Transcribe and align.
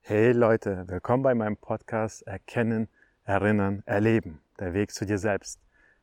Hey 0.00 0.32
Leute, 0.32 0.84
willkommen 0.88 1.22
bei 1.22 1.34
meinem 1.34 1.56
Podcast 1.56 2.26
Erkennen, 2.26 2.88
Erinnern, 3.24 3.82
Erleben. 3.86 4.40
Der 4.58 4.72
Weg 4.72 4.90
zu 4.92 5.04
dir 5.04 5.18
selbst. 5.18 5.60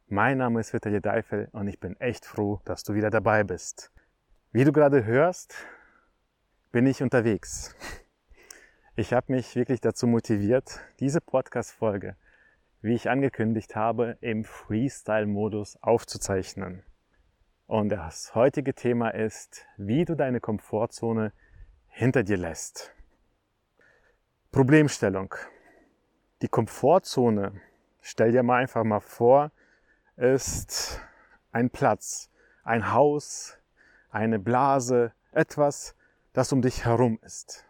Mein 0.07 0.38
Name 0.38 0.60
ist 0.60 0.73
Vitali 0.73 1.02
Deifel 1.02 1.49
und 1.52 1.68
ich 1.68 1.79
bin 1.79 2.00
echt 2.00 2.26
froh, 2.26 2.62
dass 2.66 2.84
du 2.84 2.94
wieder 2.94 3.10
dabei 3.10 3.44
bist. 3.44 3.92
Wie 4.52 4.63
du 4.63 4.71
gerade 4.71 5.05
hörst, 5.05 5.55
bin 6.71 6.86
ich 6.86 7.02
unterwegs. 7.02 7.76
Ich 8.96 9.12
habe 9.12 9.33
mich 9.33 9.55
wirklich 9.58 9.81
dazu 9.81 10.07
motiviert, 10.07 10.79
diese 11.01 11.19
Podcast-Folge, 11.19 12.15
wie 12.81 12.93
ich 12.93 13.09
angekündigt 13.09 13.75
habe, 13.75 14.17
im 14.21 14.46
Freestyle-Modus 14.46 15.77
aufzuzeichnen. 15.81 16.84
Und 17.67 17.89
das 17.89 18.35
heutige 18.35 18.73
Thema 18.73 19.09
ist, 19.09 19.66
wie 19.75 20.05
du 20.05 20.16
deine 20.16 20.39
Komfortzone 20.39 21.34
hinter 21.88 22.23
dir 22.23 22.38
lässt. 22.38 22.95
Problemstellung. 24.55 25.36
Die 26.41 26.48
Komfortzone, 26.48 27.59
stell 28.00 28.32
dir 28.32 28.41
mal 28.41 28.62
einfach 28.62 28.86
mal 28.86 29.02
vor, 29.02 29.52
ist 30.16 31.02
ein 31.52 31.70
Platz, 31.70 32.30
ein 32.64 32.94
Haus, 32.94 33.58
eine 34.12 34.40
Blase, 34.40 35.12
etwas, 35.34 35.94
das 36.31 36.54
um 36.54 36.62
dich 36.62 36.86
herum 36.86 37.20
ist. 37.22 37.66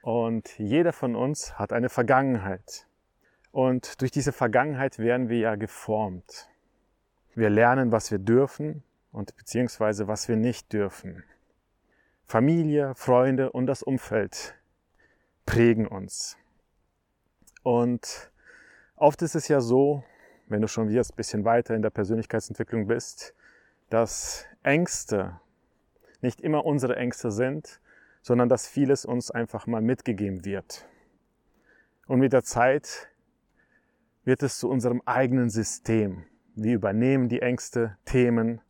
Und 0.00 0.58
jeder 0.58 0.94
von 0.94 1.14
uns 1.14 1.58
hat 1.58 1.74
eine 1.74 1.90
Vergangenheit. 1.90 2.86
Und 3.52 4.00
durch 4.00 4.10
diese 4.10 4.32
Vergangenheit 4.32 4.98
werden 4.98 5.28
wir 5.28 5.40
ja 5.40 5.56
geformt. 5.56 6.48
Wir 7.34 7.50
lernen, 7.50 7.92
was 7.92 8.10
wir 8.10 8.18
dürfen 8.18 8.82
und 9.12 9.36
beziehungsweise 9.36 10.08
was 10.08 10.26
wir 10.26 10.36
nicht 10.36 10.72
dürfen. 10.72 11.22
Familie, 12.24 12.94
Freunde 12.94 13.52
und 13.52 13.66
das 13.66 13.82
Umfeld 13.82 14.54
prägen 15.46 15.86
uns. 15.86 16.36
Und 17.62 18.30
oft 18.96 19.22
ist 19.22 19.34
es 19.34 19.48
ja 19.48 19.60
so, 19.60 20.04
wenn 20.48 20.60
du 20.60 20.68
schon 20.68 20.88
wieder 20.88 21.00
ein 21.00 21.16
bisschen 21.16 21.44
weiter 21.44 21.74
in 21.74 21.82
der 21.82 21.90
Persönlichkeitsentwicklung 21.90 22.86
bist, 22.86 23.34
dass 23.90 24.46
Ängste 24.62 25.40
nicht 26.20 26.40
immer 26.40 26.64
unsere 26.64 26.96
Ängste 26.96 27.30
sind, 27.30 27.80
sondern 28.22 28.48
dass 28.48 28.66
vieles 28.66 29.04
uns 29.04 29.30
einfach 29.30 29.66
mal 29.66 29.82
mitgegeben 29.82 30.44
wird. 30.44 30.86
Und 32.06 32.20
mit 32.20 32.32
der 32.32 32.42
Zeit 32.42 33.08
wird 34.24 34.42
es 34.42 34.58
zu 34.58 34.68
unserem 34.70 35.02
eigenen 35.04 35.50
System. 35.50 36.24
Wir 36.54 36.74
übernehmen 36.74 37.28
die 37.28 37.42
Ängste, 37.42 37.96
Themen 38.04 38.60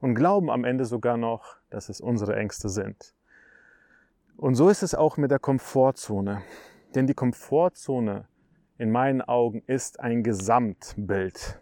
und 0.00 0.14
glauben 0.14 0.50
am 0.50 0.64
Ende 0.64 0.84
sogar 0.84 1.16
noch, 1.16 1.56
dass 1.70 1.88
es 1.88 2.00
unsere 2.00 2.36
Ängste 2.36 2.68
sind. 2.68 3.14
Und 4.40 4.54
so 4.54 4.70
ist 4.70 4.82
es 4.82 4.94
auch 4.94 5.18
mit 5.18 5.30
der 5.30 5.38
Komfortzone. 5.38 6.40
Denn 6.94 7.06
die 7.06 7.12
Komfortzone 7.12 8.26
in 8.78 8.90
meinen 8.90 9.20
Augen 9.20 9.62
ist 9.66 10.00
ein 10.00 10.22
Gesamtbild. 10.22 11.60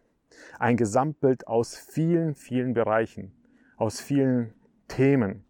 Ein 0.61 0.77
Gesamtbild 0.77 1.49
aus 1.49 1.77
vielen, 1.77 2.37
vielen 2.37 2.75
Bereichen, 2.75 3.33
aus 3.77 4.01
vielen 4.01 4.55
Themen. 4.87 5.45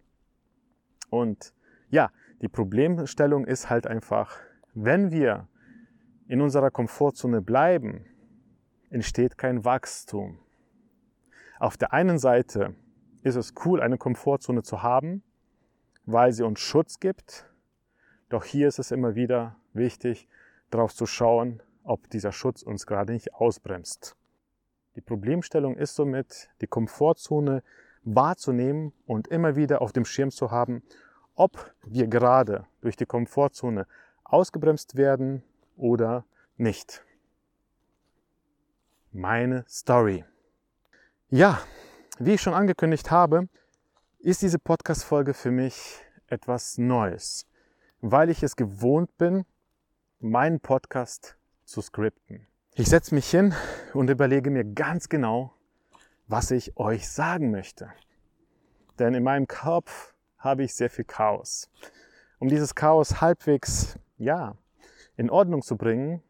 Und 1.11 1.53
ja, 1.91 2.11
die 2.41 2.49
Problemstellung 2.49 3.45
ist 3.45 3.69
halt 3.69 3.87
einfach, 3.87 4.39
wenn 4.73 5.11
wir 5.11 5.49
in 6.29 6.41
unserer 6.41 6.71
Komfortzone 6.71 7.43
bleiben, 7.43 8.07
entsteht 8.89 9.37
kein 9.37 9.67
Wachstum. 9.67 10.39
Auf 11.61 11.77
der 11.77 11.93
einen 11.93 12.19
Seite 12.19 12.75
ist 13.23 13.37
es 13.37 13.53
cool, 13.67 13.83
eine 13.83 13.99
Komfortzone 13.99 14.63
zu 14.63 14.83
haben, 14.83 15.23
weil 16.09 16.33
sie 16.33 16.43
uns 16.43 16.61
Schutz 16.61 17.01
gibt. 17.01 17.45
Doch 18.31 18.45
hier 18.45 18.67
ist 18.67 18.79
es 18.79 18.91
immer 18.91 19.15
wieder 19.15 19.57
wichtig, 19.75 20.27
darauf 20.71 20.95
zu 20.95 21.05
schauen, 21.05 21.63
ob 21.85 22.09
dieser 22.09 22.33
Schutz 22.33 22.63
uns 22.63 22.87
gerade 22.87 23.13
nicht 23.13 23.35
ausbremst. 23.35 24.17
Die 24.97 25.03
Problemstellung 25.03 25.77
ist 25.77 25.95
somit, 25.95 26.49
die 26.63 26.67
Komfortzone 26.67 27.63
wahrzunehmen 28.05 28.95
und 29.07 29.29
immer 29.29 29.55
wieder 29.55 29.83
auf 29.83 29.93
dem 29.93 30.07
Schirm 30.07 30.31
zu 30.31 30.51
haben, 30.51 30.83
ob 31.35 31.75
wir 31.85 32.07
gerade 32.07 32.67
durch 32.81 32.97
die 32.97 33.07
Komfortzone 33.07 33.87
ausgebremst 34.25 34.97
werden 34.97 35.43
oder 35.77 36.25
nicht. 36.57 37.05
Meine 39.13 39.67
Story. 39.69 40.25
Ja, 41.29 41.61
wie 42.19 42.33
ich 42.33 42.41
schon 42.41 42.55
angekündigt 42.55 43.11
habe, 43.11 43.49
ist 44.21 44.43
diese 44.43 44.59
Podcast-Folge 44.59 45.33
für 45.33 45.51
mich 45.51 46.03
etwas 46.29 46.79
Neues, 46.79 47.47
weil 48.01 48.31
ich 48.31 48.43
es 48.43 48.57
gewohnt 48.57 49.17
bin, 49.19 49.45
meinen 50.21 50.61
Podcast 50.61 51.37
zu 51.65 51.81
skripten. 51.81 52.47
Ich 52.75 52.89
setze 52.89 53.15
mich 53.15 53.29
hin 53.31 53.55
und 53.95 54.11
überlege 54.11 54.51
mir 54.51 54.65
ganz 54.65 55.09
genau, 55.09 55.53
was 56.27 56.51
ich 56.51 56.77
euch 56.77 57.09
sagen 57.09 57.51
möchte. 57.51 57.93
Denn 58.99 59.15
in 59.15 59.23
meinem 59.23 59.47
Kopf 59.47 60.15
habe 60.39 60.63
ich 60.63 60.75
sehr 60.75 60.91
viel 60.91 61.05
Chaos. 61.05 61.71
Um 62.39 62.49
dieses 62.49 62.75
Chaos 62.75 63.21
halbwegs, 63.21 63.99
ja, 64.17 64.57
in 65.17 65.31
Ordnung 65.31 65.63
zu 65.63 65.77
bringen, 65.77 66.23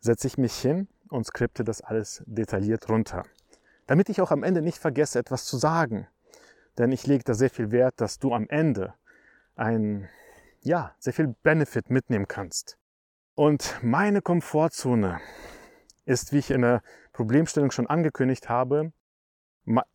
setze 0.00 0.28
ich 0.28 0.38
mich 0.38 0.54
hin 0.54 0.86
und 1.08 1.24
skripte 1.24 1.64
das 1.64 1.80
alles 1.80 2.22
detailliert 2.26 2.88
runter 2.88 3.24
damit 3.86 4.08
ich 4.08 4.20
auch 4.20 4.30
am 4.30 4.42
Ende 4.42 4.62
nicht 4.62 4.78
vergesse, 4.78 5.18
etwas 5.18 5.44
zu 5.44 5.56
sagen. 5.56 6.06
Denn 6.78 6.92
ich 6.92 7.06
lege 7.06 7.24
da 7.24 7.34
sehr 7.34 7.50
viel 7.50 7.70
Wert, 7.70 8.00
dass 8.00 8.18
du 8.18 8.32
am 8.32 8.48
Ende 8.48 8.94
ein, 9.54 10.08
ja, 10.62 10.94
sehr 10.98 11.12
viel 11.12 11.34
Benefit 11.42 11.90
mitnehmen 11.90 12.28
kannst. 12.28 12.78
Und 13.34 13.78
meine 13.82 14.22
Komfortzone 14.22 15.20
ist, 16.04 16.32
wie 16.32 16.38
ich 16.38 16.50
in 16.50 16.62
der 16.62 16.82
Problemstellung 17.12 17.70
schon 17.70 17.86
angekündigt 17.86 18.48
habe, 18.48 18.92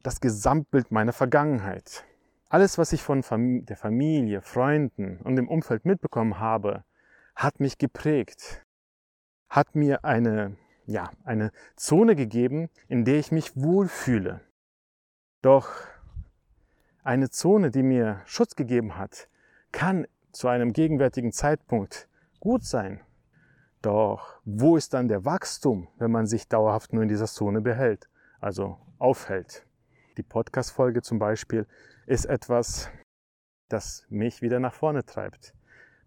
das 0.04 0.20
Gesamtbild 0.20 0.92
meiner 0.92 1.14
Vergangenheit. 1.14 2.04
Alles, 2.50 2.78
was 2.78 2.92
ich 2.92 3.04
von 3.04 3.24
der 3.66 3.78
Familie, 3.78 4.42
Freunden 4.42 5.18
und 5.22 5.38
dem 5.38 5.48
Umfeld 5.48 5.86
mitbekommen 5.86 6.40
habe, 6.40 6.84
hat 7.36 7.60
mich 7.60 7.78
geprägt, 7.78 8.66
hat 9.48 9.76
mir 9.76 10.04
eine 10.04 10.58
ja, 10.86 11.10
eine 11.24 11.52
Zone 11.76 12.16
gegeben, 12.16 12.70
in 12.88 13.06
der 13.06 13.20
ich 13.20 13.32
mich 13.32 13.56
wohlfühle. 13.56 14.42
Doch 15.42 15.70
eine 17.04 17.30
Zone, 17.30 17.72
die 17.72 17.84
mir 17.84 18.22
Schutz 18.26 18.56
gegeben 18.56 18.98
hat, 18.98 19.28
kann 19.72 20.08
zu 20.32 20.48
einem 20.48 20.74
gegenwärtigen 20.74 21.32
Zeitpunkt 21.32 22.08
gut 22.40 22.64
sein. 22.64 23.02
Doch 23.82 24.40
wo 24.46 24.78
ist 24.78 24.94
dann 24.94 25.08
der 25.08 25.26
Wachstum, 25.26 25.88
wenn 25.98 26.12
man 26.12 26.28
sich 26.28 26.48
dauerhaft 26.48 26.94
nur 26.94 27.04
in 27.04 27.10
dieser 27.10 27.26
Zone 27.26 27.62
behält, 27.62 28.10
also 28.40 28.78
aufhält? 29.00 29.66
Die 30.18 30.24
Podcast-Folge 30.24 31.02
zum 31.02 31.20
Beispiel 31.20 31.66
ist 32.06 32.26
etwas, 32.26 32.90
das 33.70 34.06
mich 34.10 34.42
wieder 34.42 34.60
nach 34.60 34.74
vorne 34.74 35.06
treibt. 35.06 35.56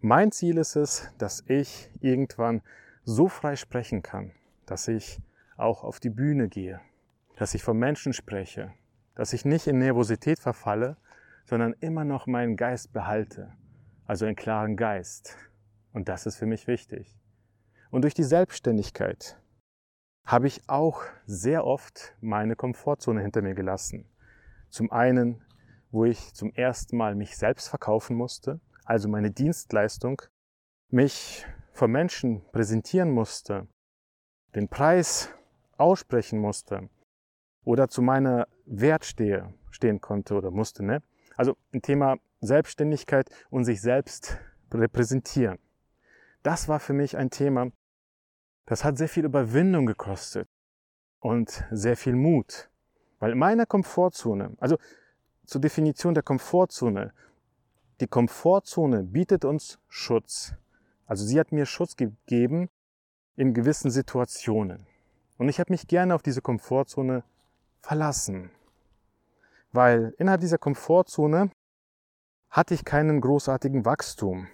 Mein 0.00 0.31
Ziel 0.31 0.59
ist 0.59 0.77
es, 0.77 1.09
dass 1.19 1.43
ich 1.49 1.91
irgendwann 2.00 2.62
so 3.04 3.28
frei 3.28 3.56
sprechen 3.56 4.03
kann, 4.03 4.33
dass 4.66 4.87
ich 4.87 5.21
auch 5.56 5.83
auf 5.83 5.99
die 5.99 6.10
Bühne 6.10 6.49
gehe, 6.49 6.81
dass 7.37 7.54
ich 7.54 7.62
von 7.62 7.78
Menschen 7.78 8.12
spreche, 8.12 8.72
dass 9.15 9.33
ich 9.33 9.45
nicht 9.45 9.67
in 9.67 9.79
Nervosität 9.79 10.39
verfalle, 10.39 10.97
sondern 11.45 11.75
immer 11.81 12.05
noch 12.05 12.27
meinen 12.27 12.57
Geist 12.57 12.93
behalte, 12.93 13.53
also 14.07 14.25
einen 14.27 14.37
klaren 14.37 14.77
Geist. 14.77 15.37
Und 15.93 16.09
das 16.09 16.27
ist 16.27 16.37
für 16.37 16.47
mich 16.47 16.67
wichtig. 16.67 17.17
Und 17.91 18.03
durch 18.03 18.15
die 18.15 18.25
Selbstständigkeit 18.25 19.41
habe 20.27 20.47
ich 20.47 20.69
auch 20.69 21.03
sehr 21.27 21.65
oft 21.65 22.17
meine 22.21 22.57
Komfortzone 22.57 23.21
hinter 23.21 23.43
mir 23.43 23.55
gelassen. 23.55 24.09
Zum 24.71 24.91
einen, 24.91 25.45
wo 25.91 26.05
ich 26.05 26.35
zum 26.35 26.51
ersten 26.53 26.97
Mal 26.97 27.15
mich 27.15 27.37
selbst 27.37 27.69
verkaufen 27.69 28.17
musste, 28.17 28.61
also 28.84 29.09
meine 29.09 29.31
Dienstleistung, 29.31 30.22
mich 30.91 31.47
vor 31.72 31.89
Menschen 31.89 32.43
präsentieren 32.53 33.10
musste, 33.10 33.69
den 34.55 34.69
Preis 34.69 35.28
aussprechen 35.77 36.39
musste 36.39 36.89
oder 37.65 37.89
zu 37.89 38.03
meiner 38.03 38.49
Wert 38.66 39.05
stehe, 39.05 39.53
stehen 39.71 40.01
konnte 40.01 40.34
oder 40.34 40.51
musste. 40.51 40.84
Ne? 40.84 41.03
Also 41.37 41.57
ein 41.72 41.83
Thema 41.83 42.16
Selbstständigkeit 42.41 43.31
und 43.51 43.65
sich 43.65 43.81
selbst 43.81 44.39
repräsentieren. 44.72 45.59
Das 46.43 46.69
war 46.69 46.81
für 46.81 46.93
mich 46.93 47.16
ein 47.16 47.31
Thema, 47.31 47.71
das 48.66 48.84
hat 48.84 48.99
sehr 48.99 49.09
viel 49.09 49.25
Überwindung 49.25 49.87
gekostet 49.87 50.49
und 51.21 51.65
sehr 51.71 51.97
viel 51.97 52.15
Mut. 52.15 52.71
Weil 53.19 53.33
in 53.33 53.39
meiner 53.39 53.66
Komfortzone, 53.66 54.55
also 54.59 54.77
zur 55.47 55.60
Definition 55.60 56.15
der 56.15 56.22
Komfortzone, 56.22 57.13
die 58.01 58.07
Komfortzone 58.07 59.05
bietet 59.05 59.45
uns 59.45 59.78
Schutz. 59.89 60.55
Also 61.07 61.25
sie 61.25 61.39
hat 61.39 61.53
mir 61.53 61.67
Schutz 61.67 61.97
gegeben 61.97 62.69
in 63.37 63.55
gewissen 63.55 63.91
Situationen. 63.91 64.87
Und 65.39 65.49
ich 65.49 65.60
habe 65.60 65.72
mich 65.72 65.87
gerne 65.87 66.15
auf 66.15 66.22
diese 66.22 66.43
Komfortzone 66.43 67.25
verlassen, 67.84 68.51
weil 69.72 70.15
innerhalb 70.19 70.41
dieser 70.41 70.59
Komfortzone 70.59 71.51
hatte 72.48 72.72
ich 72.72 72.84
keinen 72.84 73.21
großartigen 73.21 73.84
Wachstum. 73.84 74.48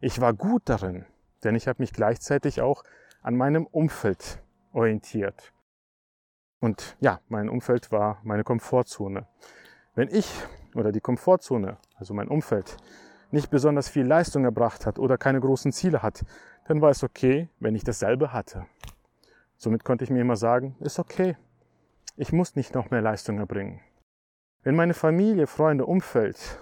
Ich 0.00 0.20
war 0.20 0.32
gut 0.32 0.62
darin, 0.66 1.04
denn 1.42 1.56
ich 1.56 1.66
habe 1.66 1.82
mich 1.82 1.92
gleichzeitig 1.92 2.60
auch 2.60 2.84
an 3.20 3.36
meinem 3.36 3.66
Umfeld 3.66 4.40
orientiert. 4.72 5.52
Und 6.60 6.96
ja, 7.00 7.20
mein 7.28 7.48
Umfeld 7.48 7.90
war 7.90 8.20
meine 8.22 8.44
Komfortzone. 8.44 9.26
Wenn 9.94 10.08
ich 10.08 10.30
oder 10.74 10.92
die 10.92 11.00
Komfortzone, 11.00 11.78
also 11.96 12.14
mein 12.14 12.28
Umfeld, 12.28 12.76
nicht 13.32 13.50
besonders 13.50 13.88
viel 13.88 14.06
Leistung 14.06 14.44
erbracht 14.44 14.86
hat 14.86 15.00
oder 15.00 15.18
keine 15.18 15.40
großen 15.40 15.72
Ziele 15.72 16.02
hat, 16.02 16.24
dann 16.66 16.80
war 16.80 16.90
es 16.90 17.02
okay, 17.02 17.48
wenn 17.58 17.74
ich 17.74 17.82
dasselbe 17.82 18.32
hatte. 18.32 18.66
Somit 19.56 19.82
konnte 19.82 20.04
ich 20.04 20.10
mir 20.10 20.20
immer 20.20 20.36
sagen, 20.36 20.76
ist 20.78 21.00
okay, 21.00 21.36
ich 22.18 22.32
muss 22.32 22.56
nicht 22.56 22.74
noch 22.74 22.90
mehr 22.90 23.00
Leistung 23.00 23.38
erbringen. 23.38 23.80
Wenn 24.64 24.74
meine 24.74 24.94
Familie, 24.94 25.46
Freunde, 25.46 25.86
Umfeld 25.86 26.58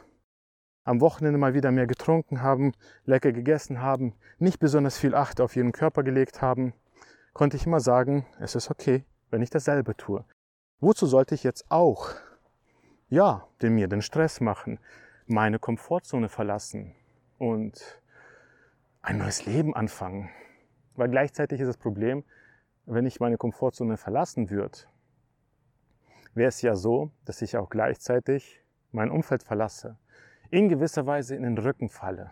am 0.84 1.00
Wochenende 1.00 1.38
mal 1.38 1.54
wieder 1.54 1.72
mehr 1.72 1.86
getrunken 1.86 2.42
haben, 2.42 2.72
lecker 3.06 3.32
gegessen 3.32 3.80
haben, 3.80 4.14
nicht 4.38 4.60
besonders 4.60 4.98
viel 4.98 5.14
Acht 5.14 5.40
auf 5.40 5.56
ihren 5.56 5.72
Körper 5.72 6.02
gelegt 6.02 6.42
haben, 6.42 6.74
konnte 7.32 7.56
ich 7.56 7.64
immer 7.64 7.80
sagen, 7.80 8.26
es 8.38 8.54
ist 8.54 8.70
okay, 8.70 9.04
wenn 9.30 9.40
ich 9.40 9.48
dasselbe 9.48 9.96
tue. 9.96 10.26
Wozu 10.78 11.06
sollte 11.06 11.34
ich 11.34 11.42
jetzt 11.42 11.64
auch, 11.70 12.10
ja, 13.08 13.48
den 13.62 13.74
mir 13.74 13.88
den 13.88 14.02
Stress 14.02 14.42
machen, 14.42 14.78
meine 15.26 15.58
Komfortzone 15.58 16.28
verlassen 16.28 16.94
und 17.38 18.02
ein 19.00 19.16
neues 19.16 19.46
Leben 19.46 19.74
anfangen? 19.74 20.28
Weil 20.96 21.08
gleichzeitig 21.08 21.62
ist 21.62 21.68
das 21.68 21.78
Problem, 21.78 22.24
wenn 22.84 23.06
ich 23.06 23.20
meine 23.20 23.38
Komfortzone 23.38 23.96
verlassen 23.96 24.50
würde, 24.50 24.78
wäre 26.36 26.48
es 26.48 26.60
ja 26.62 26.76
so, 26.76 27.10
dass 27.24 27.42
ich 27.42 27.56
auch 27.56 27.70
gleichzeitig 27.70 28.62
mein 28.92 29.10
Umfeld 29.10 29.42
verlasse, 29.42 29.96
in 30.50 30.68
gewisser 30.68 31.06
Weise 31.06 31.34
in 31.34 31.42
den 31.42 31.58
Rücken 31.58 31.88
falle. 31.88 32.30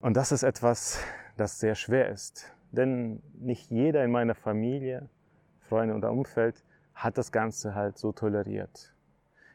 Und 0.00 0.16
das 0.16 0.32
ist 0.32 0.42
etwas, 0.42 1.02
das 1.36 1.58
sehr 1.58 1.74
schwer 1.74 2.10
ist. 2.10 2.54
Denn 2.72 3.22
nicht 3.32 3.70
jeder 3.70 4.04
in 4.04 4.10
meiner 4.10 4.34
Familie, 4.34 5.08
Freunde 5.60 5.94
oder 5.94 6.12
Umfeld 6.12 6.62
hat 6.94 7.16
das 7.16 7.32
Ganze 7.32 7.74
halt 7.74 7.96
so 7.98 8.12
toleriert. 8.12 8.94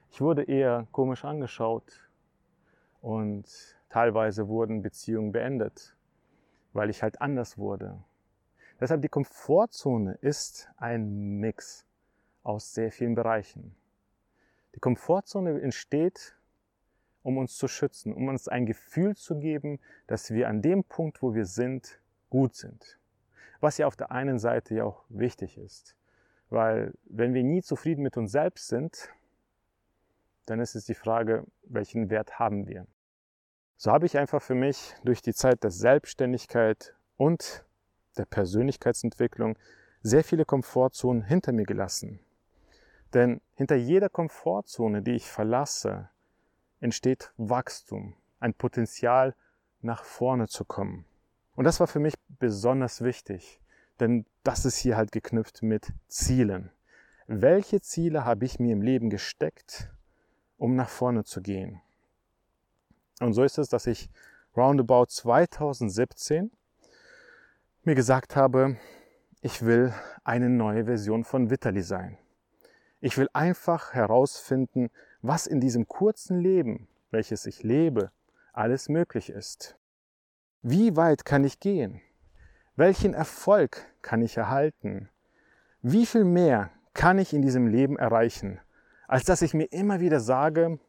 Ich 0.10 0.22
wurde 0.22 0.44
eher 0.44 0.88
komisch 0.92 1.24
angeschaut 1.24 2.10
und 3.00 3.46
teilweise 3.90 4.48
wurden 4.48 4.82
Beziehungen 4.82 5.32
beendet, 5.32 5.96
weil 6.74 6.90
ich 6.90 7.04
halt 7.04 7.22
anders 7.22 7.58
wurde. 7.58 8.04
Deshalb 8.80 9.04
die 9.04 9.10
Komfortzone 9.10 10.18
ist 10.22 10.70
ein 10.78 11.40
Mix 11.40 11.86
aus 12.44 12.74
sehr 12.74 12.92
vielen 12.92 13.16
Bereichen. 13.16 13.76
Die 14.76 14.80
Komfortzone 14.80 15.62
entsteht, 15.62 16.36
um 17.24 17.38
uns 17.38 17.56
zu 17.56 17.68
schützen, 17.68 18.14
um 18.14 18.28
uns 18.28 18.48
ein 18.48 18.66
Gefühl 18.66 19.16
zu 19.16 19.38
geben, 19.38 19.80
dass 20.08 20.32
wir 20.32 20.48
an 20.48 20.62
dem 20.62 20.84
Punkt, 20.84 21.22
wo 21.22 21.34
wir 21.34 21.46
sind, 21.46 22.00
gut 22.30 22.56
sind. 22.56 22.98
Was 23.60 23.78
ja 23.78 23.86
auf 23.86 23.96
der 23.96 24.12
einen 24.12 24.40
Seite 24.40 24.76
ja 24.76 24.86
auch 24.86 25.04
wichtig 25.10 25.58
ist. 25.58 25.96
Weil 26.50 26.94
wenn 27.06 27.34
wir 27.34 27.44
nie 27.44 27.62
zufrieden 27.62 28.02
mit 28.02 28.18
uns 28.18 28.32
selbst 28.32 28.68
sind, 28.68 29.10
dann 30.48 30.60
ist 30.60 30.76
es 30.76 30.86
die 30.86 30.96
Frage, 30.96 31.46
welchen 31.64 32.10
Wert 32.10 32.40
haben 32.40 32.68
wir. 32.68 32.88
So 33.78 33.92
habe 33.92 34.06
ich 34.06 34.18
einfach 34.18 34.42
für 34.42 34.56
mich 34.56 34.96
durch 35.04 35.22
die 35.22 35.34
Zeit 35.34 35.64
der 35.64 35.72
Selbstständigkeit 35.72 36.96
und 37.18 37.66
der 38.18 38.26
Persönlichkeitsentwicklung 38.26 39.58
sehr 40.02 40.24
viele 40.24 40.46
Komfortzonen 40.46 41.22
hinter 41.22 41.52
mir 41.52 41.66
gelassen. 41.66 42.20
Denn 43.14 43.42
hinter 43.56 43.76
jeder 43.76 44.10
Komfortzone, 44.10 45.02
die 45.02 45.12
ich 45.12 45.30
verlasse, 45.30 46.10
entsteht 46.80 47.34
Wachstum, 47.38 48.16
ein 48.40 48.54
Potenzial, 48.54 49.36
nach 49.82 50.04
vorne 50.04 50.48
zu 50.48 50.64
kommen. 50.64 51.06
Und 51.56 51.66
das 51.66 51.80
war 51.80 51.88
für 51.88 52.00
mich 52.00 52.14
besonders 52.40 53.02
wichtig, 53.04 53.60
denn 54.00 54.26
das 54.44 54.66
ist 54.66 54.78
hier 54.78 54.96
halt 54.96 55.12
geknüpft 55.12 55.64
mit 55.64 55.94
Zielen. 56.08 56.72
Welche 57.28 57.82
Ziele 57.82 58.26
habe 58.26 58.46
ich 58.46 58.60
mir 58.60 58.74
im 58.74 58.82
Leben 58.82 59.10
gesteckt, 59.10 59.90
um 60.58 60.76
nach 60.76 60.90
vorne 60.90 61.24
zu 61.24 61.42
gehen? 61.42 61.82
Und 63.20 63.34
so 63.34 63.44
ist 63.44 63.58
es, 63.58 63.70
dass 63.70 63.88
ich 63.88 64.10
roundabout 64.56 65.08
2017 65.08 66.52
mir 67.84 67.96
gesagt 67.96 68.36
habe, 68.36 68.78
ich 69.42 69.64
will 69.64 69.94
eine 70.24 70.50
neue 70.50 70.86
Version 70.86 71.24
von 71.24 71.50
Vitali 71.50 71.82
sein. 71.82 72.18
Ich 73.04 73.18
will 73.18 73.28
einfach 73.34 73.94
herausfinden, 73.94 74.92
was 75.24 75.48
in 75.48 75.60
diesem 75.60 75.88
kurzen 75.88 76.40
Leben, 76.40 76.88
welches 77.10 77.48
ich 77.48 77.64
lebe, 77.64 78.12
alles 78.54 78.90
möglich 78.90 79.32
ist. 79.32 79.76
Wie 80.62 80.96
weit 80.96 81.26
kann 81.26 81.44
ich 81.44 81.60
gehen? 81.60 82.00
Welchen 82.76 83.16
Erfolg 83.16 83.88
kann 84.04 84.22
ich 84.22 84.38
erhalten? 84.38 85.10
Wie 85.82 86.06
viel 86.06 86.24
mehr 86.24 86.70
kann 86.94 87.18
ich 87.18 87.34
in 87.34 87.42
diesem 87.42 87.66
Leben 87.66 87.98
erreichen, 87.98 88.60
als 89.08 89.24
dass 89.24 89.42
ich 89.42 89.56
mir 89.56 89.66
immer 89.66 90.00
wieder 90.00 90.20
sage, 90.20 90.80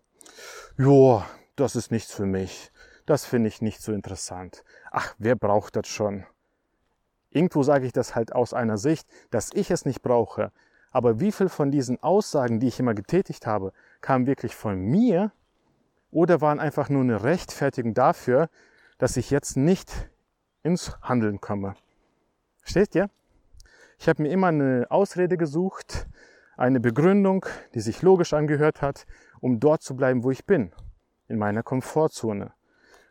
ja, 0.76 1.26
das 1.56 1.76
ist 1.76 1.91
nichts 1.91 2.12
für 2.12 2.26
mich, 2.26 2.70
das 3.06 3.25
finde 3.25 3.49
ich 3.49 3.62
nicht 3.62 3.81
so 3.81 3.93
interessant. 3.93 4.64
Ach, 4.91 5.14
wer 5.17 5.35
braucht 5.35 5.76
das 5.76 5.88
schon? 5.88 6.26
Irgendwo 7.31 7.62
sage 7.62 7.87
ich 7.87 7.93
das 7.94 8.14
halt 8.14 8.35
aus 8.35 8.53
einer 8.53 8.76
Sicht, 8.76 9.09
dass 9.31 9.50
ich 9.55 9.70
es 9.70 9.87
nicht 9.87 10.03
brauche, 10.03 10.53
aber 10.92 11.20
wie 11.20 11.32
viel 11.32 11.48
von 11.48 11.70
diesen 11.70 12.02
Aussagen, 12.02 12.60
die 12.60 12.68
ich 12.68 12.78
immer 12.78 12.94
getätigt 12.94 13.46
habe, 13.46 13.72
kamen 14.00 14.26
wirklich 14.26 14.54
von 14.54 14.78
mir 14.78 15.32
oder 16.10 16.40
waren 16.40 16.60
einfach 16.60 16.88
nur 16.88 17.02
eine 17.02 17.24
Rechtfertigung 17.24 17.94
dafür, 17.94 18.48
dass 18.98 19.16
ich 19.16 19.30
jetzt 19.30 19.56
nicht 19.56 20.10
ins 20.62 20.96
Handeln 21.02 21.40
komme? 21.40 21.74
Versteht 22.58 22.94
ihr? 22.94 23.10
Ich 23.98 24.08
habe 24.08 24.22
mir 24.22 24.30
immer 24.30 24.48
eine 24.48 24.86
Ausrede 24.90 25.36
gesucht, 25.36 26.06
eine 26.56 26.80
Begründung, 26.80 27.46
die 27.74 27.80
sich 27.80 28.02
logisch 28.02 28.34
angehört 28.34 28.82
hat, 28.82 29.06
um 29.40 29.58
dort 29.58 29.82
zu 29.82 29.96
bleiben, 29.96 30.22
wo 30.22 30.30
ich 30.30 30.44
bin, 30.44 30.72
in 31.28 31.38
meiner 31.38 31.62
Komfortzone. 31.62 32.52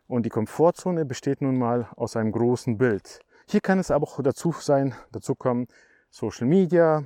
Und 0.06 0.24
die 0.24 0.30
Komfortzone 0.30 1.04
besteht 1.04 1.42
nun 1.42 1.58
mal 1.58 1.88
aus 1.96 2.16
einem 2.16 2.32
großen 2.32 2.78
Bild. 2.78 3.20
Hier 3.46 3.60
kann 3.60 3.78
es 3.78 3.90
aber 3.90 4.04
auch 4.04 4.22
dazu 4.22 4.52
sein, 4.52 4.94
dazu 5.10 5.34
kommen 5.34 5.66
Social 6.10 6.46
Media, 6.46 7.04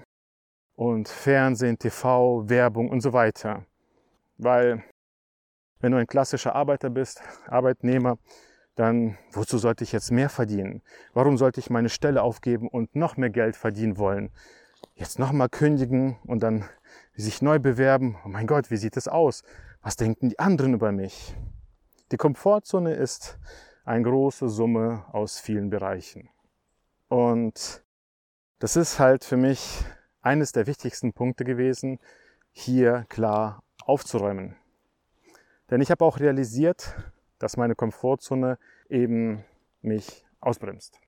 und 0.77 1.09
Fernsehen, 1.09 1.79
TV, 1.79 2.49
Werbung 2.49 2.91
und 2.91 3.01
so 3.01 3.13
weiter. 3.13 3.65
Weil 4.39 4.85
wenn 5.81 5.93
du 5.93 5.99
ein 5.99 6.07
klassischer 6.07 6.55
Arbeiter 6.55 6.91
bist, 6.91 7.23
Arbeitnehmer, 7.47 8.19
dann 8.77 9.17
wozu 9.33 9.59
sollte 9.59 9.85
ich 9.85 9.93
jetzt 9.93 10.13
mehr 10.13 10.29
verdienen? 10.29 10.83
Warum 11.15 11.39
sollte 11.39 11.61
ich 11.61 11.71
meine 11.71 11.89
Stelle 11.89 12.23
aufgeben 12.23 12.69
und 12.69 12.95
noch 12.95 13.17
mehr 13.17 13.31
Geld 13.31 13.57
verdienen 13.57 13.97
wollen? 13.97 14.31
Jetzt 14.95 15.19
nochmal 15.19 15.49
kündigen 15.49 16.19
und 16.25 16.43
dann 16.43 16.69
sich 17.15 17.41
neu 17.41 17.59
bewerben. 17.59 18.17
Oh 18.25 18.29
mein 18.29 18.47
Gott, 18.47 18.71
wie 18.71 18.77
sieht 18.77 18.97
es 18.97 19.09
aus? 19.09 19.43
Was 19.81 19.97
denken 19.97 20.29
die 20.29 20.39
anderen 20.39 20.75
über 20.75 20.93
mich? 20.93 21.35
Die 22.13 22.19
Komfortzone 22.19 22.95
ist 22.95 23.39
eine 23.85 24.03
große 24.03 24.49
Summe 24.49 25.05
aus 25.13 25.41
vielen 25.41 25.71
Bereichen. 25.71 26.29
Und 27.09 27.83
das 28.59 28.77
ist 28.77 28.99
halt 28.99 29.25
für 29.25 29.37
mich 29.37 29.85
eines 30.27 30.51
der 30.51 30.67
wichtigsten 30.67 31.13
Punkte 31.13 31.45
gewesen, 31.45 32.01
hier 32.51 33.07
klar 33.09 33.63
aufzuräumen. 33.85 34.57
Denn 35.71 35.81
ich 35.81 35.93
habe 35.93 36.05
auch 36.05 36.19
realisiert, 36.19 36.95
dass 37.39 37.57
meine 37.57 37.77
Komfortzone 37.77 38.59
eben 38.89 39.45
mich 39.83 40.27
ausbremst. 40.41 41.01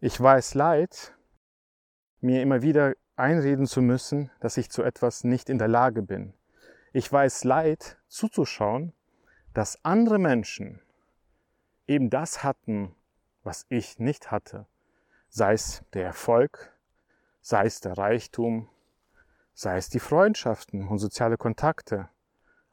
Ich 0.00 0.18
weiß 0.18 0.54
leid, 0.54 1.14
mir 2.20 2.40
immer 2.40 2.62
wieder 2.62 2.94
einreden 3.14 3.66
zu 3.66 3.82
müssen, 3.82 4.30
dass 4.40 4.56
ich 4.56 4.70
zu 4.70 4.82
etwas 4.82 5.22
nicht 5.22 5.50
in 5.50 5.58
der 5.58 5.68
Lage 5.68 6.00
bin. 6.00 6.32
Ich 6.94 7.12
weiß 7.12 7.44
leid 7.44 7.98
zuzuschauen, 8.08 8.94
dass 9.52 9.84
andere 9.84 10.18
Menschen 10.18 10.80
eben 11.86 12.08
das 12.08 12.42
hatten, 12.42 12.94
was 13.42 13.66
ich 13.68 13.98
nicht 13.98 14.30
hatte. 14.30 14.66
Sei 15.28 15.52
es 15.52 15.84
der 15.92 16.04
Erfolg, 16.04 16.72
sei 17.46 17.66
es 17.66 17.80
der 17.80 17.96
Reichtum, 17.96 18.68
sei 19.54 19.76
es 19.76 19.88
die 19.88 20.00
Freundschaften 20.00 20.88
und 20.88 20.98
soziale 20.98 21.36
Kontakte. 21.36 22.08